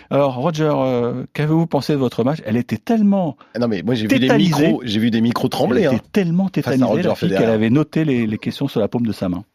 [0.09, 2.39] Alors Roger, euh, qu'avez-vous pensé de votre match?
[2.45, 5.47] Elle était tellement Ah Non mais moi j'ai vu des micros, j'ai vu des micros
[5.47, 5.83] trembler.
[5.83, 5.91] Elle hein.
[5.93, 9.45] était tellement tétanisée qu'elle avait noté les, les questions sur la paume de sa main.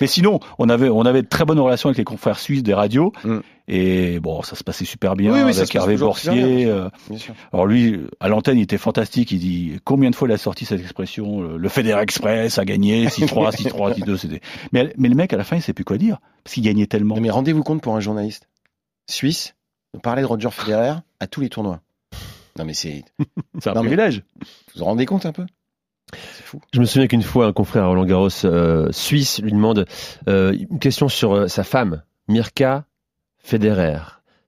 [0.00, 2.74] Mais sinon, on avait on avait de très bonnes relations avec les confrères suisses des
[2.74, 3.38] radios Mm.
[3.68, 6.32] et bon, ça se passait super bien Oui, oui, avec Hervé Borsier.
[6.32, 7.34] bien, euh, Bien sûr.
[7.52, 9.30] alors lui, à l'antenne, il était fantastique.
[9.30, 12.64] Il dit combien de fois il a sorti cette expression euh, Le Federer Express a
[12.64, 14.16] gagné 6-3, 6-3, 6-2.
[14.16, 14.40] C'était.
[14.72, 16.86] Mais mais le mec à la fin, il sait plus quoi dire parce qu'il gagnait
[16.86, 17.14] tellement.
[17.16, 18.48] Non, mais rendez-vous compte pour un journaliste
[19.08, 19.54] suisse
[19.94, 21.80] de parler de Roger Federer à tous les tournois.
[22.58, 23.04] Non mais c'est
[23.60, 24.22] C'est un Non, privilège.
[24.40, 25.44] vous vous rendez compte un peu?
[26.72, 29.86] Je me souviens qu'une fois, un confrère Roland Garros euh, suisse lui demande
[30.28, 32.84] euh, une question sur euh, sa femme, Mirka
[33.38, 33.98] Federer.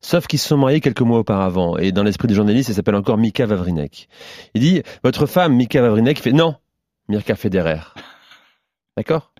[0.01, 1.77] Sauf qu'ils se sont mariés quelques mois auparavant.
[1.79, 4.09] Et dans l'esprit des journalistes, elle s'appelle encore Mika Vavrinek.
[4.55, 6.55] Il dit, votre femme, Mika Vavrinek, fait non,
[7.09, 7.81] Mirka Federer.
[8.97, 9.33] D'accord?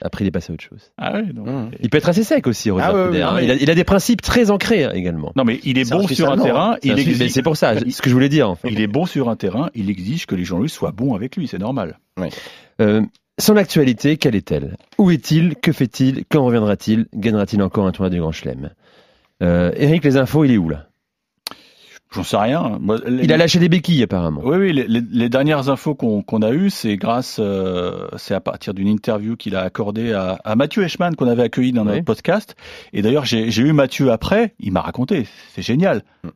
[0.00, 0.92] Après, il est passé à autre chose.
[0.96, 1.44] Ah ouais, non.
[1.44, 1.70] Mmh.
[1.80, 3.34] Il peut être assez sec aussi, Roger Ah ouais, Federer.
[3.34, 3.44] ouais.
[3.44, 5.32] Il, a, il a des principes très ancrés hein, également.
[5.36, 6.76] Non, mais il est bon sur un allemand, terrain.
[6.82, 8.68] C'est exige, pour ça, ce que je voulais dire en fait.
[8.70, 9.70] il est bon sur un terrain.
[9.74, 11.48] Il exige que les journalistes soient bons avec lui.
[11.48, 11.98] C'est normal.
[12.80, 13.02] Euh,
[13.38, 14.76] son actualité, quelle est-elle?
[14.98, 15.56] Où est-il?
[15.56, 16.24] Que fait-il?
[16.30, 17.06] Quand reviendra-t-il?
[17.14, 18.70] Gagnera-t-il encore un tournoi du Grand Chelem?
[19.42, 20.86] Euh, Eric, les infos, il est où là?
[22.10, 22.78] J'en sais rien.
[23.06, 24.40] Les- Il a lâché des béquilles apparemment.
[24.44, 24.72] Oui, oui.
[24.72, 28.72] Les, les- les dernières infos qu'on qu'on a eues, c'est grâce, euh, c'est à partir
[28.72, 31.92] d'une interview qu'il a accordée à, à Mathieu Eschmann qu'on avait accueilli dans Oui.
[31.92, 32.56] notre podcast.
[32.94, 34.54] Et d'ailleurs, j'ai eu Mathieu après.
[34.58, 35.26] Il m'a raconté.
[35.54, 36.02] C'est génial.
[36.24, 36.28] Mm.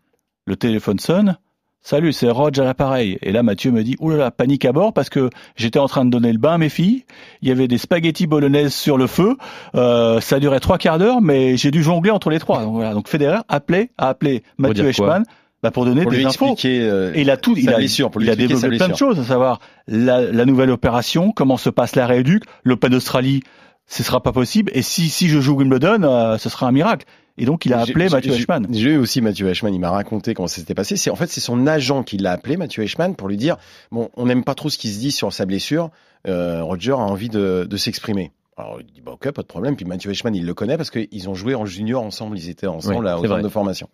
[0.47, 1.39] Le téléphone sonne.
[1.85, 3.18] Salut, c'est Roger à l'appareil.
[3.23, 6.05] Et là, Mathieu me dit, là là, panique à bord parce que j'étais en train
[6.05, 7.05] de donner le bain à mes filles.
[7.41, 9.37] Il y avait des spaghettis bolognaises sur le feu.
[9.75, 12.62] Euh, ça durait trois quarts d'heure, mais j'ai dû jongler entre les trois.
[12.62, 12.93] Donc voilà.
[12.95, 15.25] Donc Federer appelait, a appelé Mathieu Eschmann
[15.63, 16.53] bah, pour donner Pour des lui infos.
[16.53, 16.81] expliquer.
[16.83, 19.25] euh, Et il a tout, il a, blessure, il a développé plein de choses, à
[19.25, 23.43] savoir la, la nouvelle opération, comment se passe la rééduque, l'Open d'Australie,
[23.87, 27.07] ce sera pas possible, et si, si je joue Wimbledon, euh, ce sera un miracle.
[27.39, 28.67] Et donc il a appelé Mathieu Eschmann.
[28.71, 30.97] J'ai eu aussi Mathieu Eschmann, il m'a raconté comment ça s'était passé.
[30.97, 33.57] C'est en fait c'est son agent qui l'a appelé, Mathieu Eschmann, pour lui dire
[33.91, 35.89] bon, on n'aime pas trop ce qui se dit sur sa blessure.
[36.29, 38.33] Euh, Roger a envie de, de s'exprimer.
[38.59, 39.77] Alors il dit bah, ok, pas de problème.
[39.77, 42.67] Puis Mathieu Eschmann, il le connaît parce qu'ils ont joué en junior ensemble, ils étaient
[42.67, 43.89] ensemble Oui, là, au centre de formation.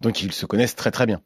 [0.00, 1.20] Donc ils se connaissent très très bien.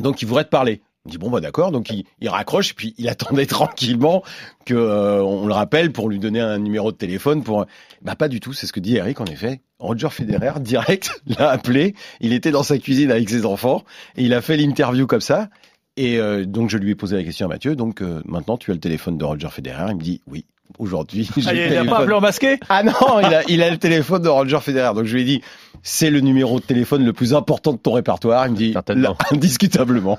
[0.00, 0.82] Donc il voudrait te parler.
[1.06, 4.22] Il dit bon bah d'accord, donc il, il raccroche puis il attendait tranquillement
[4.64, 7.66] que euh, on le rappelle pour lui donner un numéro de téléphone pour
[8.02, 9.60] bah pas du tout, c'est ce que dit Eric en effet.
[9.78, 13.84] Roger Federer direct l'a appelé, il était dans sa cuisine avec ses enfants
[14.16, 15.50] et il a fait l'interview comme ça
[15.96, 18.70] et euh, donc je lui ai posé la question à Mathieu donc euh, maintenant tu
[18.70, 20.46] as le téléphone de Roger Federer, il me dit oui.
[20.78, 21.88] Aujourd'hui, Ah, il a téléphone.
[21.88, 22.58] pas appelé en masqué?
[22.68, 24.94] Ah non, il a, il a le téléphone de Roger Federer.
[24.94, 25.40] Donc je lui ai dit,
[25.82, 28.46] c'est le numéro de téléphone le plus important de ton répertoire.
[28.46, 28.74] Il me dit,
[29.30, 30.18] indiscutablement.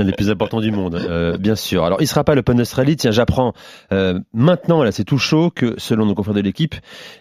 [0.00, 1.84] Un des plus importants du monde, euh, bien sûr.
[1.84, 2.96] Alors, il sera pas l'Open d'Australie.
[2.96, 3.52] Tiens, j'apprends
[3.92, 6.74] euh, maintenant, là, c'est tout chaud, que selon nos confrères de l'équipe,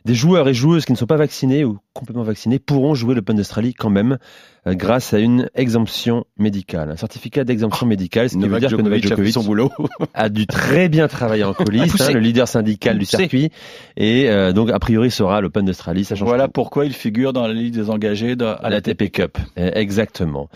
[0.06, 3.36] des joueurs et joueuses qui ne sont pas vaccinés ou complètement vaccinés pourront jouer l'Open
[3.36, 4.18] d'Australie quand même,
[4.68, 8.78] euh, grâce à une exemption médicale, un certificat d'exemption médicale, ce qui veut Novak dire
[8.78, 9.72] que Novak Djokovic a son boulot.
[10.14, 13.52] a dû très bien travailler en coulisses, hein, le leader syndical du circuit,
[13.98, 16.08] et euh, donc a priori sera l'Open d'Australie.
[16.22, 16.52] Voilà tout.
[16.52, 19.38] pourquoi il figure dans la liste des engagés de, à à la la TP Cup.
[19.58, 20.50] Eh, Exactement.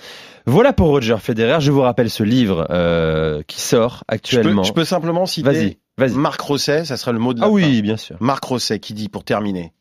[0.46, 1.62] Voilà pour Roger Federer.
[1.62, 4.64] Je vous rappelle ce livre euh, qui sort Je peux, actuellement.
[4.64, 6.14] je peux simplement citer Vas-y, vas-y.
[6.14, 7.54] Marc Rosset, ça sera le mot de la Ah fin.
[7.56, 8.16] oui, bien sûr.
[8.22, 9.74] Marc Rosset qui dit, pour terminer,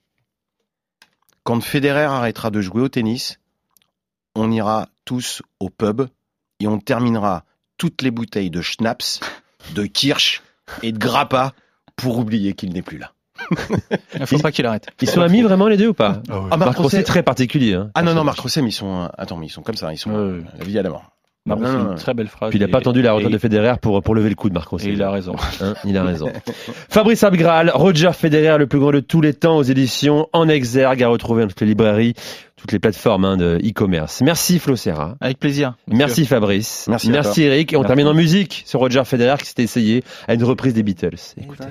[1.45, 3.39] quand Federer arrêtera de jouer au tennis,
[4.35, 6.03] on ira tous au pub
[6.61, 7.45] et on terminera
[7.79, 9.21] toutes les bouteilles de schnapps,
[9.75, 10.43] de kirsch
[10.83, 11.53] et de grappa
[11.97, 13.13] pour oublier qu'il n'est plus là.
[14.19, 14.87] Il faut pas qu'il arrête.
[15.01, 16.23] Ils sont amis vraiment les deux ou pas?
[16.31, 17.75] Ah, Marc Marc Rosset Rosset, très particulier.
[17.75, 17.91] Hein.
[17.95, 19.93] Ah non, non, Marc Rosset, mais ils sont, euh, attends, mais ils sont comme ça,
[19.93, 20.45] ils sont Ouais, ouais.
[20.59, 21.11] la vie à la mort.
[21.45, 22.51] C'est une très belle phrase.
[22.51, 24.49] Puis il n'a pas attendu la retraite et- de Federer pour, pour lever le coup
[24.49, 24.89] de Marc Rosset.
[24.91, 25.35] Et il a raison.
[25.61, 26.31] Hein, il a raison.
[26.89, 31.03] Fabrice Abgral, Roger Federer, le plus grand de tous les temps aux éditions En Exergue,
[31.03, 32.15] à retrouver dans toutes les librairies,
[32.57, 34.21] toutes les plateformes hein, de e-commerce.
[34.23, 35.17] Merci Flo Serra.
[35.21, 35.75] Avec plaisir.
[35.89, 36.87] Merci Fabrice.
[36.89, 37.73] Merci Merci Eric.
[37.73, 37.89] Et on Merci.
[37.89, 41.17] termine en musique sur Roger Federer qui s'était essayé à une reprise des Beatles.
[41.37, 41.65] Écoutez.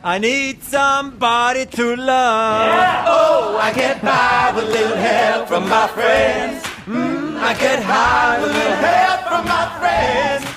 [0.03, 3.05] I need somebody to love.
[3.09, 6.65] Oh, I get by with a little help from my friends.
[6.87, 10.56] Mm, I get high with a little help from my friends.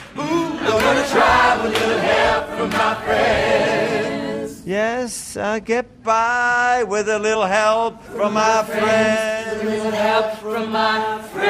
[0.79, 4.61] Ooh, I'm gonna try with a little help from my friends.
[4.65, 9.61] Yes, I get by with a little help from my friends.
[9.61, 11.49] A little help from my friends.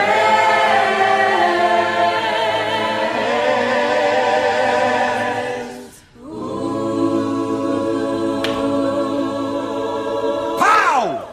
[10.59, 11.27] Pow!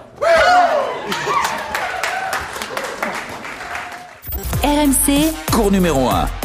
[4.63, 6.36] RMC, Cours numéro 1.